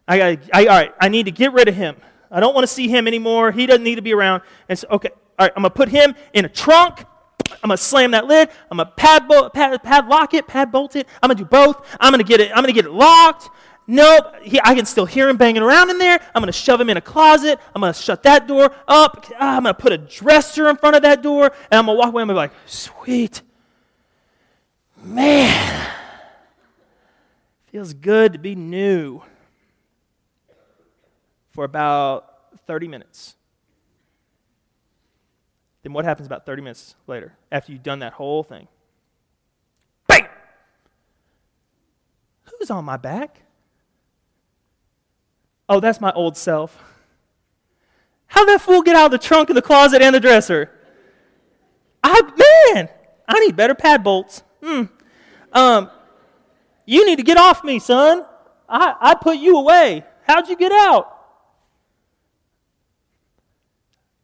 I 0.09 0.19
got 0.19 0.39
I, 0.53 0.67
all 0.67 0.79
right, 0.79 0.95
I 1.01 1.09
need 1.09 1.27
to 1.27 1.33
get 1.33 1.53
rid 1.53 1.69
of 1.69 1.75
him. 1.75 1.97
I 2.31 2.41
don't 2.41 2.55
want 2.55 2.65
to 2.65 2.73
see 2.73 2.89
him 2.89 3.07
anymore. 3.07 3.53
He 3.53 3.67
doesn't 3.67 3.85
need 3.85 3.97
to 3.97 4.03
be 4.03 4.13
around. 4.13 4.43
And 4.69 4.79
so, 4.79 4.89
okay, 4.91 5.11
all 5.39 5.47
right, 5.47 5.53
I'm 5.57 5.63
to 5.63 5.71
put 5.71 5.89
him 5.89 6.15
in 6.33 6.45
a 6.45 6.49
trunk. 6.49 7.05
I'm 7.63 7.71
to 7.71 7.77
slam 7.77 8.11
that 8.13 8.27
lid. 8.27 8.49
I'm 8.71 8.79
to 8.79 8.87
pad, 8.87 9.29
pad, 9.53 9.83
padlock 9.83 10.35
it, 10.35 10.47
pad 10.47 10.73
bolt 10.73 10.97
it. 10.97 11.07
I'm 11.23 11.31
to 11.31 11.35
do 11.35 11.45
both. 11.45 11.87
I'm 12.01 12.13
to 12.13 12.25
get 12.25 12.41
it, 12.41 12.51
I'm 12.55 12.65
to 12.65 12.73
get 12.73 12.87
it 12.87 12.93
locked. 12.93 13.49
Nope, 13.87 14.35
he, 14.43 14.61
I 14.63 14.75
can 14.75 14.85
still 14.85 15.07
hear 15.07 15.29
him 15.29 15.37
banging 15.37 15.63
around 15.63 15.91
in 15.91 15.99
there. 15.99 16.19
I'm 16.35 16.43
going 16.43 16.53
to 16.53 16.59
shove 16.59 16.81
him 16.81 16.91
in 16.91 16.97
a 16.97 17.01
closet. 17.01 17.61
I'm 17.75 17.81
going 17.81 17.93
to 17.93 18.01
shut 18.01 18.25
that 18.25 18.49
door 18.49 18.75
up. 18.89 19.27
Ah, 19.39 19.57
I'm 19.57 19.63
going 19.63 19.75
to 19.75 19.81
put 19.81 19.93
a 19.93 19.99
dresser 19.99 20.69
in 20.69 20.77
front 20.77 20.97
of 20.97 21.03
that 21.03 21.23
door. 21.23 21.53
And 21.71 21.79
I'm 21.79 21.87
going 21.87 21.97
to 21.97 21.99
walk 22.01 22.09
away 22.09 22.23
and 22.23 22.29
be 22.29 22.35
like, 22.35 22.53
sweet. 22.67 23.43
Man, 25.05 25.89
feels 27.67 27.95
good 27.95 28.33
to 28.33 28.41
be 28.41 28.57
new 28.57 29.23
for 31.53 31.63
about 31.63 32.59
30 32.67 32.89
minutes. 32.89 33.37
Then 35.85 35.93
what 35.93 36.05
happens 36.05 36.27
about 36.27 36.45
30 36.45 36.63
minutes 36.63 36.97
later 37.07 37.35
after 37.53 37.71
you've 37.71 37.85
done 37.85 38.01
that 38.01 38.15
whole 38.15 38.43
thing? 38.43 38.67
Bang! 40.09 40.27
Who's 42.59 42.71
on 42.71 42.85
my 42.85 42.97
back? 42.97 43.46
Oh, 45.69 45.81
that's 45.81 46.01
my 46.01 46.13
old 46.13 46.37
self. 46.37 46.83
How'd 48.29 48.49
that 48.49 48.61
fool 48.61 48.83
get 48.83 48.97
out 48.97 49.07
of 49.07 49.11
the 49.13 49.19
trunk 49.19 49.51
and 49.51 49.57
the 49.57 49.63
closet 49.63 50.03
and 50.03 50.15
the 50.15 50.21
dresser? 50.21 50.71
I, 52.03 52.21
man, 52.75 52.89
I 53.27 53.41
need 53.41 53.57
better 53.57 53.75
pad 53.75 54.05
bolts. 54.05 54.43
Hmm. 54.63 54.85
Um, 55.53 55.91
you 56.85 57.07
need 57.07 57.17
to 57.17 57.23
get 57.23 57.37
off 57.37 57.65
me, 57.65 57.79
son. 57.79 58.25
I, 58.69 58.95
I 59.01 59.15
put 59.15 59.39
you 59.39 59.57
away. 59.57 60.05
How'd 60.23 60.49
you 60.49 60.57
get 60.57 60.73
out? 60.73 61.13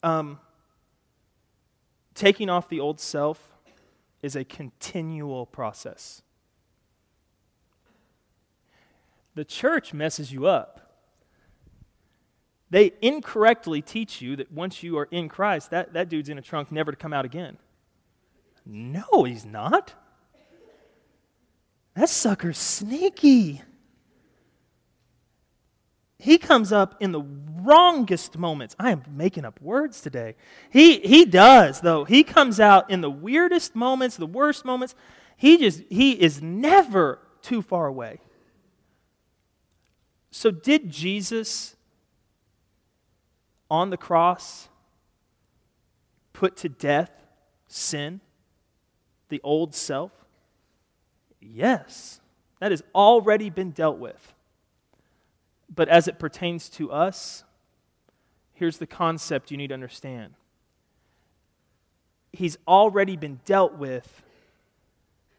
Um, 0.02 0.40
taking 2.14 2.50
off 2.50 2.68
the 2.68 2.80
old 2.80 3.00
self 3.00 3.40
is 4.20 4.36
a 4.36 4.44
continual 4.44 5.46
process. 5.46 6.22
The 9.34 9.44
church 9.44 9.94
messes 9.94 10.32
you 10.32 10.46
up 10.46 10.91
they 12.72 12.94
incorrectly 13.02 13.82
teach 13.82 14.22
you 14.22 14.36
that 14.36 14.50
once 14.50 14.82
you 14.82 14.96
are 14.96 15.06
in 15.10 15.28
Christ, 15.28 15.72
that, 15.72 15.92
that 15.92 16.08
dude's 16.08 16.30
in 16.30 16.38
a 16.38 16.40
trunk 16.40 16.72
never 16.72 16.90
to 16.90 16.96
come 16.96 17.12
out 17.12 17.26
again. 17.26 17.58
No, 18.64 19.24
he's 19.24 19.44
not. 19.44 19.92
That 21.94 22.08
sucker's 22.08 22.56
sneaky. 22.56 23.60
He 26.18 26.38
comes 26.38 26.72
up 26.72 26.96
in 26.98 27.12
the 27.12 27.20
wrongest 27.60 28.38
moments. 28.38 28.74
I 28.78 28.90
am 28.90 29.02
making 29.06 29.44
up 29.44 29.60
words 29.60 30.00
today. 30.00 30.34
He, 30.70 31.00
he 31.00 31.26
does, 31.26 31.82
though. 31.82 32.04
He 32.04 32.24
comes 32.24 32.58
out 32.58 32.90
in 32.90 33.02
the 33.02 33.10
weirdest 33.10 33.76
moments, 33.76 34.16
the 34.16 34.24
worst 34.24 34.64
moments. 34.64 34.94
He 35.36 35.58
just, 35.58 35.82
he 35.90 36.12
is 36.12 36.40
never 36.40 37.18
too 37.42 37.60
far 37.60 37.86
away. 37.86 38.20
So, 40.30 40.50
did 40.50 40.88
Jesus 40.90 41.76
on 43.72 43.88
the 43.88 43.96
cross 43.96 44.68
put 46.34 46.58
to 46.58 46.68
death 46.68 47.10
sin, 47.68 48.20
the 49.30 49.40
old 49.42 49.74
self? 49.74 50.12
Yes, 51.40 52.20
that 52.60 52.70
has 52.70 52.82
already 52.94 53.48
been 53.48 53.70
dealt 53.70 53.96
with. 53.96 54.34
But 55.74 55.88
as 55.88 56.06
it 56.06 56.18
pertains 56.18 56.68
to 56.70 56.92
us, 56.92 57.44
here's 58.52 58.76
the 58.76 58.86
concept 58.86 59.50
you 59.50 59.56
need 59.56 59.68
to 59.68 59.74
understand 59.74 60.34
He's 62.34 62.56
already 62.66 63.16
been 63.16 63.40
dealt 63.44 63.74
with, 63.74 64.22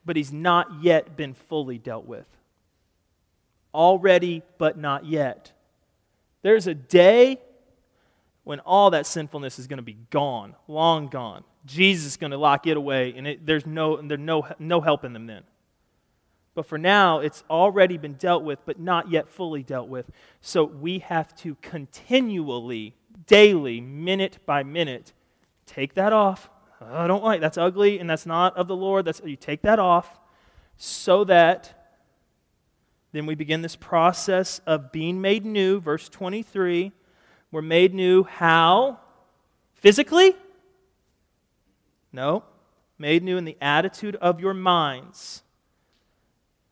but 0.05 0.15
he's 0.15 0.31
not 0.31 0.83
yet 0.83 1.17
been 1.17 1.33
fully 1.33 1.79
dealt 1.79 2.05
with. 2.05 2.27
Already, 3.73 4.43
but 4.59 4.77
not 4.77 5.05
yet. 5.05 5.51
There's 6.43 6.67
a 6.67 6.75
day 6.75 7.39
when 8.43 8.59
all 8.61 8.91
that 8.91 9.05
sinfulness 9.05 9.59
is 9.59 9.67
going 9.67 9.77
to 9.77 9.83
be 9.83 9.97
gone, 10.09 10.55
long 10.67 11.07
gone. 11.07 11.43
Jesus 11.65 12.07
is 12.07 12.17
going 12.17 12.31
to 12.31 12.37
lock 12.37 12.67
it 12.67 12.75
away, 12.75 13.13
and 13.15 13.25
it, 13.25 13.45
there's, 13.45 13.65
no, 13.65 14.01
there's 14.01 14.19
no, 14.19 14.47
no 14.59 14.81
help 14.81 15.05
in 15.05 15.13
them 15.13 15.27
then. 15.27 15.43
But 16.55 16.65
for 16.65 16.77
now, 16.77 17.19
it's 17.19 17.43
already 17.49 17.97
been 17.97 18.13
dealt 18.13 18.43
with, 18.43 18.59
but 18.65 18.79
not 18.79 19.09
yet 19.09 19.27
fully 19.27 19.63
dealt 19.63 19.87
with. 19.87 20.11
So 20.41 20.63
we 20.63 20.99
have 20.99 21.35
to 21.37 21.55
continually, 21.61 22.95
daily, 23.25 23.81
minute 23.81 24.39
by 24.45 24.63
minute, 24.63 25.13
take 25.65 25.95
that 25.95 26.13
off. 26.13 26.49
I 26.81 27.07
don't 27.07 27.23
like 27.23 27.41
that's 27.41 27.57
ugly 27.57 27.99
and 27.99 28.09
that's 28.09 28.25
not 28.25 28.57
of 28.57 28.67
the 28.67 28.75
Lord. 28.75 29.05
That's 29.05 29.21
you 29.23 29.37
take 29.37 29.61
that 29.61 29.79
off 29.79 30.19
so 30.77 31.23
that 31.23 31.79
then 33.13 33.25
we 33.25 33.35
begin 33.35 33.61
this 33.61 33.75
process 33.75 34.59
of 34.65 34.91
being 34.91 35.21
made 35.21 35.45
new. 35.45 35.79
Verse 35.79 36.09
23 36.09 36.91
we're 37.53 37.61
made 37.61 37.93
new 37.93 38.23
how? 38.23 38.97
Physically? 39.75 40.35
No. 42.11 42.43
Made 42.97 43.21
new 43.21 43.37
in 43.37 43.45
the 43.45 43.57
attitude 43.61 44.15
of 44.15 44.39
your 44.39 44.55
minds. 44.55 45.43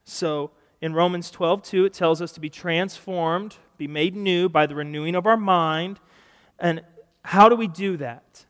So 0.06 0.50
in 0.82 0.96
Romans 0.96 1.30
12, 1.30 1.62
2, 1.62 1.86
it 1.86 1.94
tells 1.94 2.20
us 2.20 2.32
to 2.32 2.40
be 2.40 2.50
transformed, 2.50 3.58
be 3.78 3.88
made 3.88 4.16
new 4.16 4.50
by 4.50 4.66
the 4.66 4.74
renewing 4.74 5.14
of 5.14 5.28
our 5.28 5.38
mind. 5.38 6.00
And 6.58 6.82
how 7.24 7.48
do 7.48 7.56
we 7.56 7.68
do 7.68 7.98
that? 7.98 8.46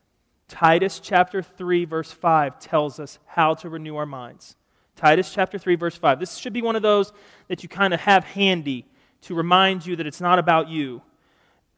Titus 0.47 1.01
chapter 1.01 1.41
3, 1.41 1.83
verse 1.83 2.13
5 2.13 2.59
tells 2.59 2.97
us 2.97 3.19
how 3.25 3.55
to 3.55 3.67
renew 3.67 3.97
our 3.97 4.05
minds. 4.05 4.55
Titus 4.95 5.33
chapter 5.33 5.57
3, 5.57 5.75
verse 5.75 5.97
5. 5.97 6.17
This 6.17 6.37
should 6.37 6.53
be 6.53 6.61
one 6.61 6.77
of 6.77 6.81
those 6.81 7.11
that 7.49 7.61
you 7.61 7.67
kind 7.67 7.93
of 7.93 7.99
have 7.99 8.23
handy 8.23 8.85
to 9.23 9.35
remind 9.35 9.85
you 9.85 9.97
that 9.97 10.07
it's 10.07 10.21
not 10.21 10.39
about 10.39 10.69
you 10.69 11.01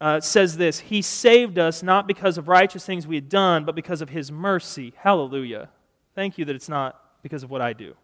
uh, 0.04 0.20
says 0.20 0.58
this 0.58 0.80
He 0.82 1.02
saved 1.02 1.58
us 1.58 1.82
not 1.82 2.08
because 2.08 2.38
of 2.38 2.50
righteous 2.50 2.86
things 2.86 3.08
we 3.08 3.16
had 3.16 3.30
done, 3.30 3.64
but 3.64 3.74
because 3.74 4.02
of 4.02 4.10
His 4.10 4.32
mercy. 4.32 4.94
Hallelujah. 4.98 5.70
Thank 6.14 6.38
you 6.38 6.44
that 6.44 6.56
it's 6.56 6.68
not 6.68 7.00
because 7.24 7.42
of 7.42 7.50
what 7.50 7.62
I 7.62 7.72
do. 7.72 7.96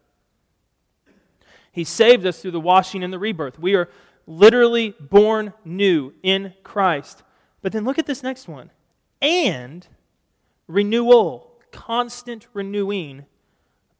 He 1.70 1.84
saved 1.84 2.24
us 2.24 2.40
through 2.40 2.52
the 2.52 2.60
washing 2.60 3.04
and 3.04 3.12
the 3.12 3.18
rebirth. 3.18 3.58
We 3.58 3.74
are 3.74 3.90
literally 4.26 4.94
born 4.98 5.52
new 5.62 6.14
in 6.22 6.54
Christ. 6.64 7.22
But 7.60 7.72
then 7.72 7.84
look 7.84 7.98
at 7.98 8.06
this 8.06 8.22
next 8.22 8.48
one 8.48 8.70
and 9.20 9.86
renewal, 10.66 11.52
constant 11.70 12.46
renewing 12.54 13.26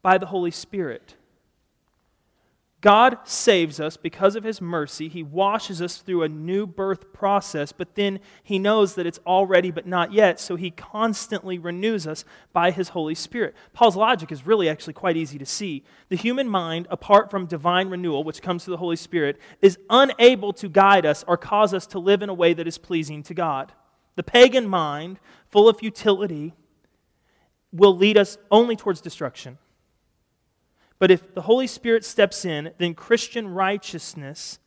by 0.01 0.17
the 0.17 0.25
Holy 0.25 0.51
Spirit. 0.51 1.15
God 2.81 3.19
saves 3.25 3.79
us 3.79 3.95
because 3.95 4.35
of 4.35 4.43
his 4.43 4.59
mercy. 4.59 5.07
He 5.07 5.21
washes 5.21 5.83
us 5.83 5.97
through 5.97 6.23
a 6.23 6.29
new 6.29 6.65
birth 6.65 7.13
process, 7.13 7.71
but 7.71 7.93
then 7.93 8.19
he 8.43 8.57
knows 8.57 8.95
that 8.95 9.05
it's 9.05 9.19
already 9.25 9.69
but 9.69 9.85
not 9.85 10.11
yet, 10.11 10.39
so 10.39 10.55
he 10.55 10.71
constantly 10.71 11.59
renews 11.59 12.07
us 12.07 12.25
by 12.53 12.71
his 12.71 12.89
Holy 12.89 13.13
Spirit. 13.13 13.55
Paul's 13.73 13.95
logic 13.95 14.31
is 14.31 14.47
really 14.47 14.67
actually 14.67 14.93
quite 14.93 15.15
easy 15.15 15.37
to 15.37 15.45
see. 15.45 15.83
The 16.09 16.15
human 16.15 16.49
mind, 16.49 16.87
apart 16.89 17.29
from 17.29 17.45
divine 17.45 17.89
renewal, 17.89 18.23
which 18.23 18.41
comes 18.41 18.65
through 18.65 18.73
the 18.73 18.79
Holy 18.79 18.95
Spirit, 18.95 19.39
is 19.61 19.77
unable 19.91 20.51
to 20.53 20.67
guide 20.67 21.05
us 21.05 21.23
or 21.27 21.37
cause 21.37 21.75
us 21.75 21.85
to 21.87 21.99
live 21.99 22.23
in 22.23 22.29
a 22.29 22.33
way 22.33 22.55
that 22.55 22.67
is 22.67 22.79
pleasing 22.79 23.21
to 23.23 23.35
God. 23.35 23.71
The 24.15 24.23
pagan 24.23 24.67
mind, 24.67 25.19
full 25.49 25.69
of 25.69 25.77
futility, 25.77 26.53
will 27.71 27.95
lead 27.95 28.17
us 28.17 28.39
only 28.49 28.75
towards 28.75 29.01
destruction. 29.01 29.59
But 31.01 31.09
if 31.09 31.33
the 31.33 31.41
Holy 31.41 31.65
Spirit 31.65 32.05
steps 32.05 32.45
in, 32.45 32.73
then 32.77 32.93
Christian 32.93 33.47
righteousness 33.47 34.59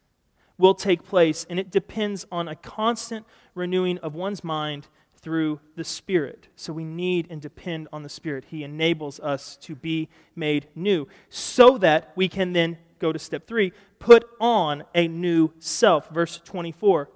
will 0.59 0.75
take 0.75 1.05
place, 1.05 1.47
and 1.49 1.61
it 1.61 1.71
depends 1.71 2.27
on 2.33 2.49
a 2.49 2.57
constant 2.57 3.25
renewing 3.55 3.99
of 3.99 4.17
one's 4.17 4.43
mind 4.43 4.89
through 5.19 5.61
the 5.77 5.85
Spirit. 5.85 6.49
So 6.57 6.73
we 6.73 6.85
need 6.85 7.29
and 7.31 7.41
depend 7.41 7.87
on 7.93 8.03
the 8.03 8.09
Spirit. 8.09 8.47
He 8.49 8.65
enables 8.65 9.21
us 9.21 9.57
to 9.59 9.77
be 9.77 10.09
made 10.35 10.67
new 10.75 11.07
so 11.29 11.79
that 11.79 12.11
we 12.17 12.29
can 12.29 12.53
then 12.53 12.79
go 12.99 13.13
to 13.13 13.19
step 13.21 13.47
three 13.47 13.73
put 14.01 14.29
on 14.41 14.83
a 14.93 15.07
new 15.07 15.53
self. 15.61 16.11
Verse 16.11 16.41
24. 16.45 17.11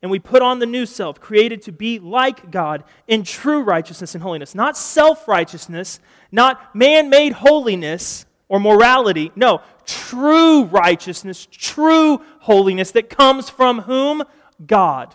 And 0.00 0.10
we 0.10 0.18
put 0.18 0.40
on 0.40 0.60
the 0.60 0.66
new 0.66 0.86
self, 0.86 1.20
created 1.20 1.60
to 1.62 1.72
be 1.72 1.98
like 1.98 2.50
God 2.50 2.84
in 3.06 3.22
true 3.22 3.60
righteousness 3.64 4.14
and 4.14 4.22
holiness. 4.22 4.54
Not 4.54 4.78
self 4.78 5.28
righteousness, 5.28 6.00
not 6.30 6.74
man 6.74 7.10
made 7.10 7.34
holiness 7.34 8.24
or 8.52 8.60
morality. 8.60 9.32
No, 9.34 9.62
true 9.86 10.64
righteousness, 10.64 11.48
true 11.50 12.20
holiness 12.40 12.90
that 12.90 13.08
comes 13.08 13.48
from 13.48 13.80
whom? 13.80 14.22
God. 14.66 15.14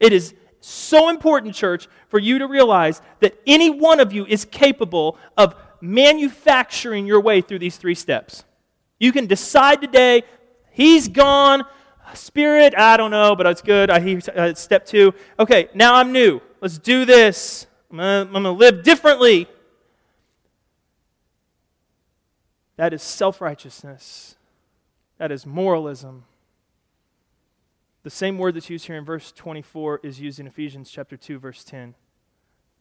It 0.00 0.14
is 0.14 0.34
so 0.58 1.10
important, 1.10 1.54
church, 1.54 1.88
for 2.08 2.18
you 2.18 2.38
to 2.38 2.46
realize 2.46 3.02
that 3.20 3.38
any 3.46 3.68
one 3.68 4.00
of 4.00 4.14
you 4.14 4.24
is 4.24 4.46
capable 4.46 5.18
of 5.36 5.54
manufacturing 5.82 7.04
your 7.06 7.20
way 7.20 7.42
through 7.42 7.58
these 7.58 7.76
three 7.76 7.94
steps. 7.94 8.44
You 8.98 9.12
can 9.12 9.26
decide 9.26 9.82
today, 9.82 10.22
He's 10.70 11.08
gone. 11.08 11.64
Spirit, 12.14 12.74
I 12.78 12.96
don't 12.96 13.10
know, 13.10 13.36
but 13.36 13.46
it's 13.46 13.60
good. 13.60 13.90
I 13.90 14.00
hear 14.00 14.20
uh, 14.34 14.54
step 14.54 14.86
two. 14.86 15.12
Okay, 15.38 15.68
now 15.74 15.96
I'm 15.96 16.12
new. 16.12 16.40
Let's 16.62 16.78
do 16.78 17.04
this. 17.04 17.66
I'm 17.90 18.32
going 18.32 18.44
to 18.44 18.50
live 18.52 18.82
differently. 18.82 19.48
That 22.76 22.92
is 22.92 23.02
self 23.02 23.40
righteousness. 23.40 24.36
That 25.18 25.30
is 25.30 25.46
moralism. 25.46 26.24
The 28.02 28.10
same 28.10 28.38
word 28.38 28.56
that's 28.56 28.70
used 28.70 28.86
here 28.86 28.96
in 28.96 29.04
verse 29.04 29.30
24 29.30 30.00
is 30.02 30.20
used 30.20 30.40
in 30.40 30.46
Ephesians 30.46 30.90
chapter 30.90 31.16
2 31.16 31.38
verse 31.38 31.62
10. 31.62 31.94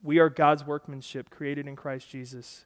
We 0.01 0.17
are 0.17 0.29
God's 0.29 0.65
workmanship 0.65 1.29
created 1.29 1.67
in 1.67 1.75
Christ 1.75 2.09
Jesus 2.09 2.65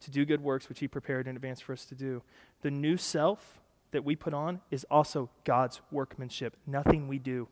to 0.00 0.10
do 0.10 0.26
good 0.26 0.42
works 0.42 0.68
which 0.68 0.80
he 0.80 0.88
prepared 0.88 1.26
in 1.26 1.36
advance 1.36 1.60
for 1.60 1.72
us 1.72 1.86
to 1.86 1.94
do. 1.94 2.22
The 2.60 2.70
new 2.70 2.98
self 2.98 3.60
that 3.92 4.04
we 4.04 4.14
put 4.14 4.34
on 4.34 4.60
is 4.70 4.84
also 4.90 5.30
God's 5.44 5.80
workmanship. 5.90 6.56
Nothing 6.66 7.08
we 7.08 7.18
do. 7.18 7.48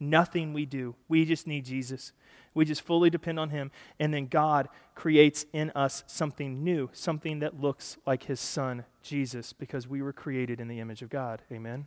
Nothing 0.00 0.52
we 0.52 0.64
do. 0.64 0.94
We 1.08 1.24
just 1.24 1.46
need 1.46 1.64
Jesus. 1.64 2.12
We 2.54 2.64
just 2.64 2.82
fully 2.82 3.10
depend 3.10 3.38
on 3.38 3.50
Him. 3.50 3.70
And 3.98 4.12
then 4.12 4.26
God 4.26 4.68
creates 4.94 5.46
in 5.52 5.70
us 5.70 6.04
something 6.06 6.62
new, 6.62 6.90
something 6.92 7.40
that 7.40 7.60
looks 7.60 7.98
like 8.06 8.24
His 8.24 8.40
Son, 8.40 8.84
Jesus, 9.02 9.52
because 9.52 9.88
we 9.88 10.02
were 10.02 10.12
created 10.12 10.60
in 10.60 10.68
the 10.68 10.80
image 10.80 11.02
of 11.02 11.10
God. 11.10 11.42
Amen? 11.50 11.86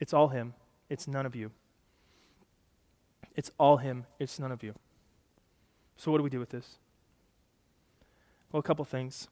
It's 0.00 0.12
all 0.12 0.28
Him, 0.28 0.54
it's 0.88 1.08
none 1.08 1.26
of 1.26 1.34
you. 1.34 1.50
It's 3.36 3.50
all 3.58 3.76
Him, 3.76 4.06
it's 4.18 4.38
none 4.38 4.52
of 4.52 4.62
you. 4.62 4.74
So, 5.96 6.10
what 6.10 6.18
do 6.18 6.24
we 6.24 6.30
do 6.30 6.40
with 6.40 6.50
this? 6.50 6.78
Well, 8.52 8.60
a 8.60 8.62
couple 8.62 8.84
things. 8.84 9.28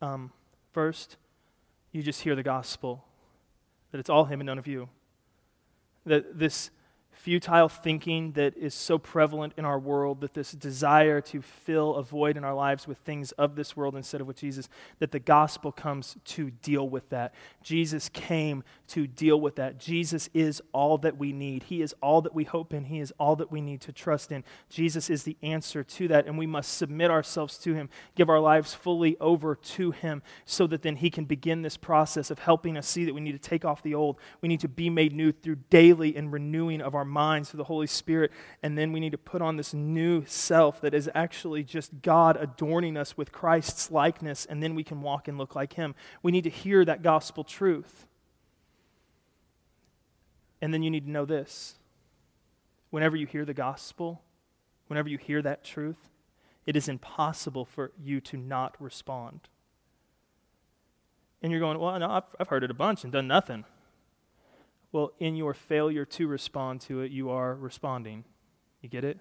Um, 0.00 0.32
first, 0.72 1.16
you 1.92 2.02
just 2.02 2.22
hear 2.22 2.34
the 2.34 2.42
gospel 2.42 3.04
that 3.90 3.98
it's 3.98 4.10
all 4.10 4.24
Him 4.24 4.40
and 4.40 4.46
none 4.46 4.58
of 4.58 4.66
you. 4.66 4.88
That 6.06 6.38
this 6.38 6.70
futile 7.26 7.68
thinking 7.68 8.30
that 8.30 8.56
is 8.56 8.72
so 8.72 8.98
prevalent 8.98 9.52
in 9.56 9.64
our 9.64 9.80
world, 9.80 10.20
that 10.20 10.32
this 10.32 10.52
desire 10.52 11.20
to 11.20 11.42
fill 11.42 11.96
a 11.96 12.02
void 12.04 12.36
in 12.36 12.44
our 12.44 12.54
lives 12.54 12.86
with 12.86 12.96
things 12.98 13.32
of 13.32 13.56
this 13.56 13.76
world 13.76 13.96
instead 13.96 14.20
of 14.20 14.28
with 14.28 14.36
Jesus, 14.36 14.68
that 15.00 15.10
the 15.10 15.18
gospel 15.18 15.72
comes 15.72 16.16
to 16.24 16.52
deal 16.52 16.88
with 16.88 17.08
that. 17.08 17.34
Jesus 17.64 18.08
came 18.10 18.62
to 18.86 19.08
deal 19.08 19.40
with 19.40 19.56
that. 19.56 19.80
Jesus 19.80 20.30
is 20.34 20.62
all 20.70 20.98
that 20.98 21.18
we 21.18 21.32
need. 21.32 21.64
He 21.64 21.82
is 21.82 21.96
all 22.00 22.22
that 22.22 22.32
we 22.32 22.44
hope 22.44 22.72
in. 22.72 22.84
He 22.84 23.00
is 23.00 23.12
all 23.18 23.34
that 23.34 23.50
we 23.50 23.60
need 23.60 23.80
to 23.80 23.92
trust 23.92 24.30
in. 24.30 24.44
Jesus 24.70 25.10
is 25.10 25.24
the 25.24 25.36
answer 25.42 25.82
to 25.82 26.06
that, 26.06 26.26
and 26.26 26.38
we 26.38 26.46
must 26.46 26.74
submit 26.74 27.10
ourselves 27.10 27.58
to 27.58 27.74
Him, 27.74 27.88
give 28.14 28.30
our 28.30 28.38
lives 28.38 28.72
fully 28.72 29.16
over 29.18 29.56
to 29.56 29.90
Him, 29.90 30.22
so 30.44 30.68
that 30.68 30.82
then 30.82 30.94
He 30.94 31.10
can 31.10 31.24
begin 31.24 31.62
this 31.62 31.76
process 31.76 32.30
of 32.30 32.38
helping 32.38 32.76
us 32.76 32.86
see 32.86 33.04
that 33.04 33.14
we 33.14 33.20
need 33.20 33.32
to 33.32 33.38
take 33.50 33.64
off 33.64 33.82
the 33.82 33.96
old. 33.96 34.16
We 34.42 34.48
need 34.48 34.60
to 34.60 34.68
be 34.68 34.90
made 34.90 35.12
new 35.12 35.32
through 35.32 35.56
daily 35.70 36.14
and 36.14 36.32
renewing 36.32 36.80
of 36.80 36.94
our 36.94 37.04
minds 37.16 37.50
through 37.50 37.58
the 37.58 37.64
Holy 37.64 37.86
Spirit. 37.86 38.30
And 38.62 38.76
then 38.76 38.92
we 38.92 39.00
need 39.00 39.12
to 39.12 39.18
put 39.18 39.40
on 39.40 39.56
this 39.56 39.72
new 39.72 40.24
self 40.26 40.82
that 40.82 40.92
is 40.92 41.10
actually 41.14 41.64
just 41.64 42.02
God 42.02 42.36
adorning 42.38 42.96
us 42.98 43.16
with 43.16 43.32
Christ's 43.32 43.90
likeness, 43.90 44.44
and 44.44 44.62
then 44.62 44.74
we 44.74 44.84
can 44.84 45.00
walk 45.00 45.26
and 45.26 45.38
look 45.38 45.54
like 45.54 45.72
Him. 45.72 45.94
We 46.22 46.30
need 46.30 46.44
to 46.44 46.50
hear 46.50 46.84
that 46.84 47.02
gospel 47.02 47.42
truth. 47.42 48.06
And 50.60 50.74
then 50.74 50.82
you 50.82 50.90
need 50.90 51.06
to 51.06 51.10
know 51.10 51.24
this 51.24 51.76
whenever 52.90 53.16
you 53.16 53.26
hear 53.26 53.44
the 53.44 53.54
gospel, 53.54 54.22
whenever 54.88 55.08
you 55.08 55.18
hear 55.18 55.40
that 55.42 55.64
truth, 55.64 56.08
it 56.66 56.76
is 56.76 56.88
impossible 56.88 57.64
for 57.64 57.92
you 57.98 58.20
to 58.20 58.36
not 58.36 58.76
respond. 58.80 59.40
And 61.42 61.50
you're 61.50 61.60
going, 61.60 61.78
well, 61.78 61.98
no, 61.98 62.10
I've, 62.10 62.24
I've 62.40 62.48
heard 62.48 62.64
it 62.64 62.70
a 62.70 62.74
bunch 62.74 63.04
and 63.04 63.12
done 63.12 63.28
nothing. 63.28 63.64
Well, 64.96 65.12
in 65.18 65.36
your 65.36 65.52
failure 65.52 66.06
to 66.06 66.26
respond 66.26 66.80
to 66.80 67.02
it, 67.02 67.12
you 67.12 67.28
are 67.28 67.54
responding. 67.54 68.24
You 68.80 68.88
get 68.88 69.04
it? 69.04 69.18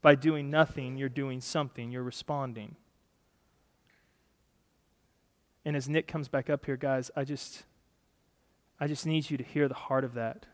By 0.00 0.14
doing 0.14 0.48
nothing, 0.48 0.96
you're 0.96 1.08
doing 1.08 1.40
something, 1.40 1.90
you're 1.90 2.04
responding. 2.04 2.76
And 5.64 5.74
as 5.74 5.88
Nick 5.88 6.06
comes 6.06 6.28
back 6.28 6.48
up 6.48 6.66
here, 6.66 6.76
guys, 6.76 7.10
I 7.16 7.24
just 7.24 7.64
I 8.78 8.86
just 8.86 9.06
need 9.06 9.28
you 9.28 9.36
to 9.38 9.42
hear 9.42 9.66
the 9.66 9.74
heart 9.74 10.04
of 10.04 10.14
that. 10.14 10.46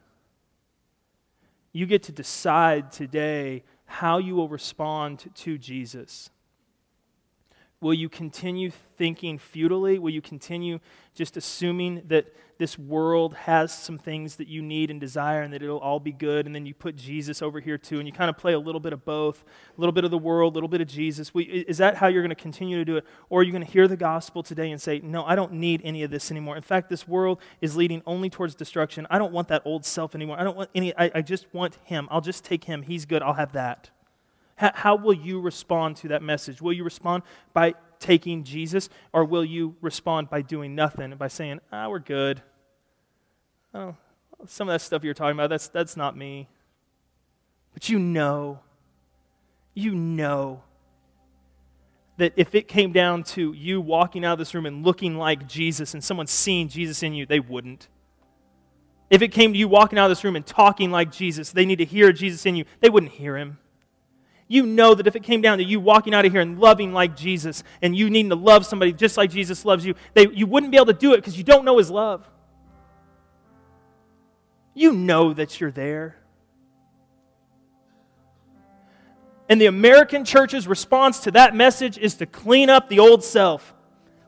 You 1.70 1.84
get 1.84 2.04
to 2.04 2.12
decide 2.12 2.90
today 2.90 3.64
how 3.84 4.16
you 4.16 4.34
will 4.34 4.48
respond 4.48 5.30
to 5.34 5.58
Jesus. 5.58 6.30
Will 7.84 7.92
you 7.92 8.08
continue 8.08 8.70
thinking 8.96 9.36
futilely? 9.36 9.98
Will 9.98 10.08
you 10.08 10.22
continue 10.22 10.78
just 11.14 11.36
assuming 11.36 12.00
that 12.06 12.34
this 12.56 12.78
world 12.78 13.34
has 13.34 13.74
some 13.76 13.98
things 13.98 14.36
that 14.36 14.48
you 14.48 14.62
need 14.62 14.90
and 14.90 14.98
desire 14.98 15.42
and 15.42 15.52
that 15.52 15.62
it'll 15.62 15.80
all 15.80 16.00
be 16.00 16.10
good? 16.10 16.46
And 16.46 16.54
then 16.54 16.64
you 16.64 16.72
put 16.72 16.96
Jesus 16.96 17.42
over 17.42 17.60
here 17.60 17.76
too, 17.76 17.98
and 17.98 18.08
you 18.08 18.12
kind 18.14 18.30
of 18.30 18.38
play 18.38 18.54
a 18.54 18.58
little 18.58 18.80
bit 18.80 18.94
of 18.94 19.04
both 19.04 19.44
a 19.76 19.78
little 19.78 19.92
bit 19.92 20.04
of 20.04 20.10
the 20.10 20.16
world, 20.16 20.54
a 20.54 20.56
little 20.56 20.68
bit 20.70 20.80
of 20.80 20.88
Jesus. 20.88 21.30
Is 21.34 21.76
that 21.76 21.96
how 21.96 22.06
you're 22.06 22.22
going 22.22 22.30
to 22.30 22.34
continue 22.34 22.78
to 22.78 22.86
do 22.86 22.96
it? 22.96 23.04
Or 23.28 23.40
are 23.40 23.42
you 23.42 23.52
going 23.52 23.66
to 23.66 23.70
hear 23.70 23.86
the 23.86 23.98
gospel 23.98 24.42
today 24.42 24.70
and 24.70 24.80
say, 24.80 25.00
No, 25.00 25.22
I 25.26 25.34
don't 25.34 25.52
need 25.52 25.82
any 25.84 26.04
of 26.04 26.10
this 26.10 26.30
anymore? 26.30 26.56
In 26.56 26.62
fact, 26.62 26.88
this 26.88 27.06
world 27.06 27.38
is 27.60 27.76
leading 27.76 28.00
only 28.06 28.30
towards 28.30 28.54
destruction. 28.54 29.06
I 29.10 29.18
don't 29.18 29.34
want 29.34 29.48
that 29.48 29.60
old 29.66 29.84
self 29.84 30.14
anymore. 30.14 30.40
I 30.40 30.44
don't 30.44 30.56
want 30.56 30.70
any, 30.74 30.96
I, 30.96 31.10
I 31.16 31.20
just 31.20 31.52
want 31.52 31.76
Him. 31.84 32.08
I'll 32.10 32.22
just 32.22 32.44
take 32.44 32.64
Him. 32.64 32.80
He's 32.80 33.04
good. 33.04 33.20
I'll 33.22 33.34
have 33.34 33.52
that. 33.52 33.90
How, 34.56 34.94
will 34.96 35.14
you 35.14 35.40
respond 35.40 35.96
to 35.98 36.08
that 36.08 36.22
message? 36.22 36.62
Will 36.62 36.72
you 36.72 36.84
respond 36.84 37.24
by 37.52 37.74
taking 37.98 38.44
Jesus, 38.44 38.88
or 39.12 39.24
will 39.24 39.44
you 39.44 39.74
respond 39.80 40.30
by 40.30 40.42
doing 40.42 40.74
nothing 40.74 41.06
and 41.06 41.18
by 41.18 41.28
saying, 41.28 41.60
ah, 41.72 41.88
we're 41.88 41.98
good? 41.98 42.40
Oh, 43.74 43.96
some 44.46 44.68
of 44.68 44.74
that 44.74 44.80
stuff 44.80 45.02
you're 45.02 45.14
talking 45.14 45.36
about, 45.36 45.50
that's, 45.50 45.68
that's 45.68 45.96
not 45.96 46.16
me. 46.16 46.48
But 47.72 47.88
you 47.88 47.98
know, 47.98 48.60
you 49.74 49.94
know 49.94 50.62
that 52.16 52.32
if 52.36 52.54
it 52.54 52.68
came 52.68 52.92
down 52.92 53.24
to 53.24 53.52
you 53.52 53.80
walking 53.80 54.24
out 54.24 54.34
of 54.34 54.38
this 54.38 54.54
room 54.54 54.66
and 54.66 54.84
looking 54.84 55.16
like 55.18 55.48
Jesus 55.48 55.94
and 55.94 56.04
someone 56.04 56.28
seeing 56.28 56.68
Jesus 56.68 57.02
in 57.02 57.12
you, 57.12 57.26
they 57.26 57.40
wouldn't. 57.40 57.88
If 59.10 59.20
it 59.20 59.28
came 59.28 59.52
to 59.52 59.58
you 59.58 59.66
walking 59.66 59.98
out 59.98 60.04
of 60.04 60.10
this 60.10 60.22
room 60.22 60.36
and 60.36 60.46
talking 60.46 60.92
like 60.92 61.10
Jesus, 61.10 61.50
they 61.50 61.66
need 61.66 61.78
to 61.78 61.84
hear 61.84 62.12
Jesus 62.12 62.46
in 62.46 62.54
you, 62.54 62.64
they 62.80 62.88
wouldn't 62.88 63.12
hear 63.12 63.36
him 63.36 63.58
you 64.46 64.66
know 64.66 64.94
that 64.94 65.06
if 65.06 65.16
it 65.16 65.22
came 65.22 65.40
down 65.40 65.58
to 65.58 65.64
you 65.64 65.80
walking 65.80 66.14
out 66.14 66.24
of 66.24 66.32
here 66.32 66.40
and 66.40 66.58
loving 66.58 66.92
like 66.92 67.16
Jesus 67.16 67.64
and 67.80 67.96
you 67.96 68.10
needing 68.10 68.30
to 68.30 68.36
love 68.36 68.66
somebody 68.66 68.92
just 68.92 69.16
like 69.16 69.30
Jesus 69.30 69.64
loves 69.64 69.86
you, 69.86 69.94
they, 70.12 70.28
you 70.28 70.46
wouldn't 70.46 70.70
be 70.70 70.76
able 70.76 70.86
to 70.86 70.92
do 70.92 71.14
it 71.14 71.16
because 71.18 71.38
you 71.38 71.44
don't 71.44 71.64
know 71.64 71.78
his 71.78 71.90
love. 71.90 72.28
You 74.74 74.92
know 74.92 75.32
that 75.32 75.60
you're 75.60 75.70
there. 75.70 76.16
And 79.48 79.60
the 79.60 79.66
American 79.66 80.24
church's 80.24 80.66
response 80.66 81.20
to 81.20 81.30
that 81.32 81.54
message 81.54 81.98
is 81.98 82.14
to 82.16 82.26
clean 82.26 82.70
up 82.70 82.88
the 82.88 82.98
old 82.98 83.22
self. 83.22 83.74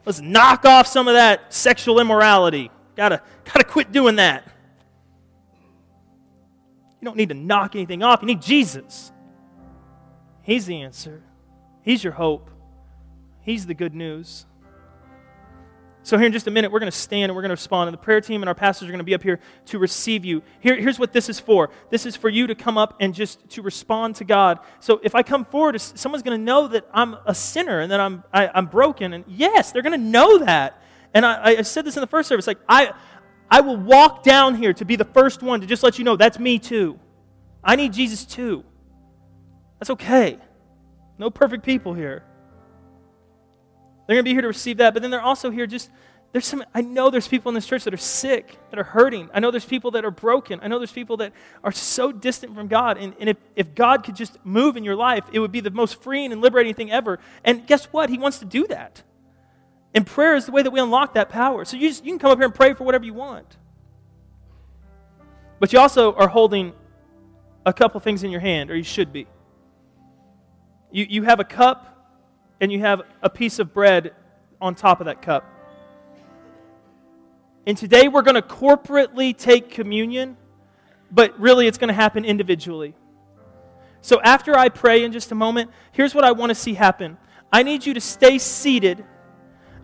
Let's 0.04 0.20
knock 0.20 0.64
off 0.64 0.86
some 0.86 1.08
of 1.08 1.14
that 1.14 1.52
sexual 1.52 2.00
immorality. 2.00 2.70
Gotta, 2.96 3.22
gotta 3.44 3.64
quit 3.64 3.92
doing 3.92 4.16
that. 4.16 4.44
You 7.00 7.04
don't 7.04 7.16
need 7.16 7.30
to 7.30 7.34
knock 7.34 7.74
anything 7.74 8.02
off, 8.02 8.22
you 8.22 8.26
need 8.26 8.40
Jesus. 8.40 9.12
He's 10.46 10.64
the 10.64 10.80
answer. 10.82 11.24
He's 11.82 12.04
your 12.04 12.12
hope. 12.12 12.50
He's 13.40 13.66
the 13.66 13.74
good 13.74 13.96
news. 13.96 14.46
So, 16.04 16.16
here 16.16 16.26
in 16.26 16.32
just 16.32 16.46
a 16.46 16.52
minute, 16.52 16.70
we're 16.70 16.78
going 16.78 16.92
to 16.92 16.96
stand 16.96 17.30
and 17.30 17.34
we're 17.34 17.42
going 17.42 17.48
to 17.48 17.54
respond. 17.54 17.88
And 17.88 17.94
the 17.94 18.00
prayer 18.00 18.20
team 18.20 18.42
and 18.42 18.48
our 18.48 18.54
pastors 18.54 18.88
are 18.88 18.92
going 18.92 19.00
to 19.00 19.04
be 19.04 19.14
up 19.14 19.24
here 19.24 19.40
to 19.66 19.80
receive 19.80 20.24
you. 20.24 20.44
Here, 20.60 20.76
here's 20.76 21.00
what 21.00 21.12
this 21.12 21.28
is 21.28 21.40
for 21.40 21.70
this 21.90 22.06
is 22.06 22.14
for 22.14 22.28
you 22.28 22.46
to 22.46 22.54
come 22.54 22.78
up 22.78 22.94
and 23.00 23.12
just 23.12 23.50
to 23.50 23.62
respond 23.62 24.14
to 24.16 24.24
God. 24.24 24.60
So, 24.78 25.00
if 25.02 25.16
I 25.16 25.24
come 25.24 25.44
forward, 25.44 25.80
someone's 25.80 26.22
going 26.22 26.38
to 26.38 26.44
know 26.44 26.68
that 26.68 26.86
I'm 26.92 27.16
a 27.26 27.34
sinner 27.34 27.80
and 27.80 27.90
that 27.90 27.98
I'm, 27.98 28.22
I, 28.32 28.44
am 28.44 28.50
i 28.54 28.58
am 28.58 28.66
broken. 28.66 29.14
And 29.14 29.24
yes, 29.26 29.72
they're 29.72 29.82
going 29.82 30.00
to 30.00 30.06
know 30.06 30.38
that. 30.38 30.80
And 31.12 31.26
I, 31.26 31.56
I 31.56 31.62
said 31.62 31.84
this 31.84 31.96
in 31.96 32.02
the 32.02 32.06
first 32.06 32.28
service 32.28 32.46
like, 32.46 32.60
I, 32.68 32.92
I 33.50 33.62
will 33.62 33.76
walk 33.76 34.22
down 34.22 34.54
here 34.54 34.72
to 34.74 34.84
be 34.84 34.94
the 34.94 35.04
first 35.04 35.42
one 35.42 35.60
to 35.60 35.66
just 35.66 35.82
let 35.82 35.98
you 35.98 36.04
know 36.04 36.14
that's 36.14 36.38
me 36.38 36.60
too. 36.60 37.00
I 37.64 37.74
need 37.74 37.92
Jesus 37.92 38.24
too. 38.24 38.62
That's 39.78 39.90
okay. 39.90 40.38
No 41.18 41.30
perfect 41.30 41.64
people 41.64 41.94
here. 41.94 42.24
They're 44.06 44.14
going 44.14 44.24
to 44.24 44.28
be 44.28 44.32
here 44.32 44.42
to 44.42 44.48
receive 44.48 44.78
that, 44.78 44.94
but 44.94 45.02
then 45.02 45.10
they're 45.10 45.20
also 45.20 45.50
here 45.50 45.66
just 45.66 45.90
there's 46.32 46.46
some 46.46 46.62
I 46.74 46.82
know 46.82 47.08
there's 47.08 47.28
people 47.28 47.48
in 47.48 47.54
this 47.54 47.66
church 47.66 47.84
that 47.84 47.94
are 47.94 47.96
sick, 47.96 48.58
that 48.68 48.78
are 48.78 48.84
hurting. 48.84 49.30
I 49.32 49.40
know 49.40 49.50
there's 49.50 49.64
people 49.64 49.92
that 49.92 50.04
are 50.04 50.10
broken. 50.10 50.60
I 50.62 50.68
know 50.68 50.78
there's 50.78 50.92
people 50.92 51.16
that 51.18 51.32
are 51.64 51.72
so 51.72 52.12
distant 52.12 52.54
from 52.54 52.68
God. 52.68 52.98
And, 52.98 53.14
and 53.18 53.30
if, 53.30 53.38
if 53.54 53.74
God 53.74 54.04
could 54.04 54.16
just 54.16 54.36
move 54.44 54.76
in 54.76 54.84
your 54.84 54.96
life, 54.96 55.24
it 55.32 55.38
would 55.38 55.50
be 55.50 55.60
the 55.60 55.70
most 55.70 56.02
freeing 56.02 56.32
and 56.32 56.42
liberating 56.42 56.74
thing 56.74 56.90
ever. 56.90 57.20
And 57.42 57.66
guess 57.66 57.86
what? 57.86 58.10
He 58.10 58.18
wants 58.18 58.40
to 58.40 58.44
do 58.44 58.66
that. 58.66 59.02
And 59.94 60.06
prayer 60.06 60.36
is 60.36 60.44
the 60.44 60.52
way 60.52 60.62
that 60.62 60.70
we 60.70 60.78
unlock 60.78 61.14
that 61.14 61.30
power. 61.30 61.64
So 61.64 61.78
you, 61.78 61.88
just, 61.88 62.04
you 62.04 62.12
can 62.12 62.18
come 62.18 62.30
up 62.30 62.38
here 62.38 62.44
and 62.44 62.54
pray 62.54 62.74
for 62.74 62.84
whatever 62.84 63.06
you 63.06 63.14
want. 63.14 63.56
But 65.58 65.72
you 65.72 65.78
also 65.78 66.12
are 66.16 66.28
holding 66.28 66.74
a 67.64 67.72
couple 67.72 67.98
things 68.00 68.22
in 68.22 68.30
your 68.30 68.40
hand, 68.40 68.70
or 68.70 68.76
you 68.76 68.82
should 68.82 69.10
be. 69.10 69.26
You, 70.96 71.06
you 71.10 71.22
have 71.24 71.40
a 71.40 71.44
cup 71.44 71.94
and 72.58 72.72
you 72.72 72.80
have 72.80 73.02
a 73.20 73.28
piece 73.28 73.58
of 73.58 73.74
bread 73.74 74.14
on 74.62 74.74
top 74.74 75.00
of 75.00 75.04
that 75.04 75.20
cup. 75.20 75.44
And 77.66 77.76
today 77.76 78.08
we're 78.08 78.22
going 78.22 78.36
to 78.36 78.40
corporately 78.40 79.36
take 79.36 79.68
communion, 79.68 80.38
but 81.10 81.38
really 81.38 81.66
it's 81.66 81.76
going 81.76 81.88
to 81.88 81.94
happen 81.94 82.24
individually. 82.24 82.94
So 84.00 84.22
after 84.22 84.56
I 84.56 84.70
pray 84.70 85.04
in 85.04 85.12
just 85.12 85.32
a 85.32 85.34
moment, 85.34 85.70
here's 85.92 86.14
what 86.14 86.24
I 86.24 86.32
want 86.32 86.48
to 86.48 86.54
see 86.54 86.72
happen 86.72 87.18
I 87.52 87.62
need 87.62 87.84
you 87.84 87.92
to 87.92 88.00
stay 88.00 88.38
seated 88.38 89.04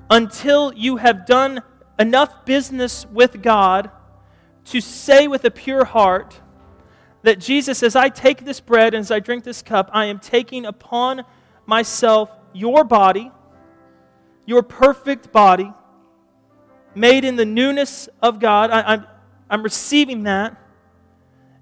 until 0.08 0.72
you 0.72 0.96
have 0.96 1.26
done 1.26 1.60
enough 1.98 2.46
business 2.46 3.04
with 3.04 3.42
God 3.42 3.90
to 4.64 4.80
say 4.80 5.28
with 5.28 5.44
a 5.44 5.50
pure 5.50 5.84
heart, 5.84 6.40
that 7.22 7.38
Jesus, 7.38 7.82
as 7.82 7.96
I 7.96 8.08
take 8.08 8.44
this 8.44 8.60
bread 8.60 8.94
and 8.94 9.00
as 9.00 9.10
I 9.10 9.20
drink 9.20 9.44
this 9.44 9.62
cup, 9.62 9.90
I 9.92 10.06
am 10.06 10.18
taking 10.18 10.66
upon 10.66 11.24
myself 11.66 12.30
your 12.52 12.84
body, 12.84 13.30
your 14.44 14.62
perfect 14.62 15.32
body, 15.32 15.72
made 16.94 17.24
in 17.24 17.36
the 17.36 17.44
newness 17.44 18.08
of 18.20 18.38
God. 18.38 18.70
I, 18.70 18.80
am 18.80 18.86
I'm, 18.86 19.06
I'm 19.48 19.62
receiving 19.62 20.24
that. 20.24 20.56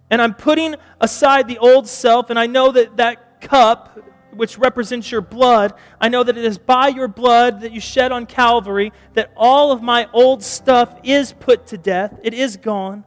And 0.09 0.21
I'm 0.21 0.35
putting 0.35 0.75
aside 1.01 1.47
the 1.47 1.59
old 1.59 1.87
self, 1.87 2.31
and 2.31 2.39
I 2.39 2.47
know 2.47 2.73
that 2.73 2.97
that 2.97 3.41
cup, 3.41 3.99
which 4.35 4.59
represents 4.59 5.13
your 5.13 5.21
blood, 5.21 5.75
I 6.01 6.09
know 6.09 6.25
that 6.25 6.37
it 6.37 6.45
is 6.45 6.59
by 6.59 6.89
your 6.89 7.07
blood 7.07 7.61
that 7.61 7.71
you 7.71 7.81
shed 7.81 8.11
on 8.11 8.27
Calvary 8.27 8.93
that 9.15 9.31
all 9.37 9.71
of 9.71 9.83
my 9.83 10.09
old 10.13 10.43
stuff 10.43 10.99
is 11.05 11.33
put 11.33 11.69
to 11.69 11.79
death. 11.79 12.19
It 12.25 12.35
is 12.35 12.57
gone 12.57 13.05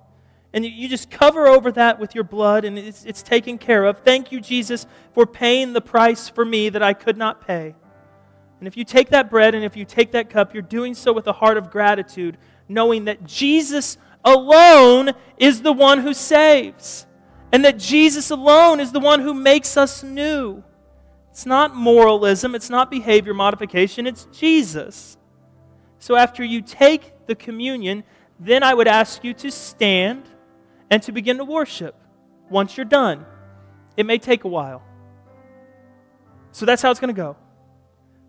and 0.53 0.63
you 0.63 0.87
just 0.87 1.09
cover 1.09 1.47
over 1.47 1.71
that 1.71 1.99
with 1.99 2.13
your 2.13 2.23
blood 2.23 2.63
and 2.63 2.77
it's, 2.77 3.05
it's 3.05 3.23
taken 3.23 3.57
care 3.57 3.85
of. 3.85 3.99
Thank 3.99 4.31
you, 4.31 4.39
Jesus, 4.39 4.85
for 5.13 5.25
paying 5.25 5.73
the 5.73 5.81
price 5.81 6.29
for 6.29 6.45
me 6.45 6.69
that 6.69 6.83
I 6.83 6.93
could 6.93 7.17
not 7.17 7.45
pay. 7.45 7.73
And 8.59 8.67
if 8.67 8.77
you 8.77 8.85
take 8.85 9.09
that 9.09 9.29
bread 9.29 9.55
and 9.55 9.65
if 9.65 9.75
you 9.75 9.83
take 9.83 10.11
that 10.11 10.29
cup, 10.29 10.53
you're 10.53 10.61
doing 10.61 10.93
so 10.93 11.11
with 11.11 11.27
a 11.27 11.33
heart 11.33 11.57
of 11.57 11.71
gratitude, 11.71 12.37
knowing 12.69 13.05
that 13.05 13.25
Jesus 13.25 13.97
alone 14.23 15.11
is 15.37 15.61
the 15.61 15.73
one 15.73 15.99
who 15.99 16.13
saves, 16.13 17.05
and 17.51 17.65
that 17.65 17.77
Jesus 17.77 18.29
alone 18.29 18.79
is 18.79 18.91
the 18.91 18.99
one 18.99 19.19
who 19.19 19.33
makes 19.33 19.75
us 19.75 20.01
new. 20.01 20.63
It's 21.31 21.45
not 21.45 21.75
moralism, 21.75 22.55
it's 22.55 22.69
not 22.69 22.91
behavior 22.91 23.33
modification, 23.33 24.07
it's 24.07 24.25
Jesus. 24.31 25.17
So 25.99 26.15
after 26.15 26.43
you 26.43 26.61
take 26.61 27.25
the 27.25 27.35
communion, 27.35 28.03
then 28.39 28.63
I 28.63 28.73
would 28.73 28.87
ask 28.87 29.23
you 29.23 29.33
to 29.35 29.51
stand 29.51 30.23
and 30.93 31.01
to 31.01 31.11
begin 31.11 31.37
to 31.37 31.43
worship 31.43 31.95
once 32.51 32.77
you're 32.77 32.85
done. 32.85 33.25
It 33.97 34.05
may 34.05 34.19
take 34.19 34.43
a 34.43 34.47
while. 34.47 34.83
So 36.51 36.67
that's 36.67 36.83
how 36.83 36.91
it's 36.91 36.99
going 36.99 37.15
to 37.15 37.19
go 37.19 37.35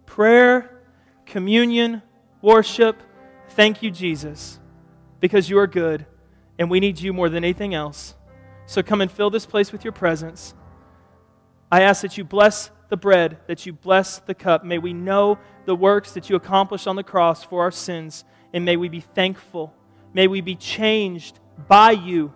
prayer, 0.06 0.80
communion, 1.26 2.00
worship. 2.40 3.02
Thank 3.50 3.82
you, 3.82 3.90
Jesus, 3.90 4.58
because 5.20 5.50
you 5.50 5.58
are 5.58 5.66
good 5.66 6.06
and 6.58 6.70
we 6.70 6.80
need 6.80 6.98
you 6.98 7.12
more 7.12 7.28
than 7.28 7.44
anything 7.44 7.74
else. 7.74 8.14
So 8.64 8.82
come 8.82 9.02
and 9.02 9.12
fill 9.12 9.28
this 9.28 9.44
place 9.44 9.70
with 9.70 9.84
your 9.84 9.92
presence. 9.92 10.54
I 11.70 11.82
ask 11.82 12.00
that 12.00 12.16
you 12.16 12.24
bless 12.24 12.70
the 12.88 12.96
bread, 12.96 13.40
that 13.46 13.66
you 13.66 13.74
bless 13.74 14.20
the 14.20 14.34
cup. 14.34 14.64
May 14.64 14.78
we 14.78 14.94
know 14.94 15.38
the 15.66 15.76
works 15.76 16.12
that 16.12 16.30
you 16.30 16.36
accomplished 16.36 16.88
on 16.88 16.96
the 16.96 17.04
cross 17.04 17.44
for 17.44 17.60
our 17.60 17.70
sins, 17.70 18.24
and 18.54 18.64
may 18.64 18.78
we 18.78 18.88
be 18.88 19.00
thankful. 19.00 19.74
May 20.14 20.28
we 20.28 20.40
be 20.40 20.54
changed 20.54 21.40
by 21.68 21.90
you 21.90 22.32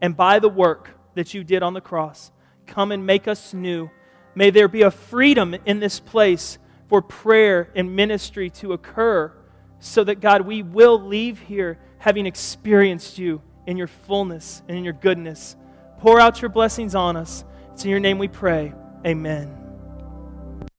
and 0.00 0.16
by 0.16 0.38
the 0.38 0.48
work 0.48 0.90
that 1.14 1.34
you 1.34 1.44
did 1.44 1.62
on 1.62 1.74
the 1.74 1.80
cross. 1.80 2.30
Come 2.66 2.92
and 2.92 3.06
make 3.06 3.26
us 3.26 3.52
new. 3.54 3.90
May 4.34 4.50
there 4.50 4.68
be 4.68 4.82
a 4.82 4.90
freedom 4.90 5.56
in 5.66 5.80
this 5.80 6.00
place 6.00 6.58
for 6.88 7.02
prayer 7.02 7.70
and 7.74 7.96
ministry 7.96 8.50
to 8.50 8.72
occur 8.72 9.32
so 9.80 10.04
that, 10.04 10.20
God, 10.20 10.42
we 10.42 10.62
will 10.62 11.00
leave 11.00 11.40
here 11.40 11.78
having 11.98 12.26
experienced 12.26 13.18
you 13.18 13.42
in 13.66 13.76
your 13.76 13.86
fullness 13.86 14.62
and 14.68 14.78
in 14.78 14.84
your 14.84 14.92
goodness. 14.92 15.56
Pour 15.98 16.20
out 16.20 16.40
your 16.40 16.50
blessings 16.50 16.94
on 16.94 17.16
us. 17.16 17.44
It's 17.72 17.84
in 17.84 17.90
your 17.90 18.00
name 18.00 18.18
we 18.18 18.28
pray. 18.28 18.72
Amen. 19.04 19.67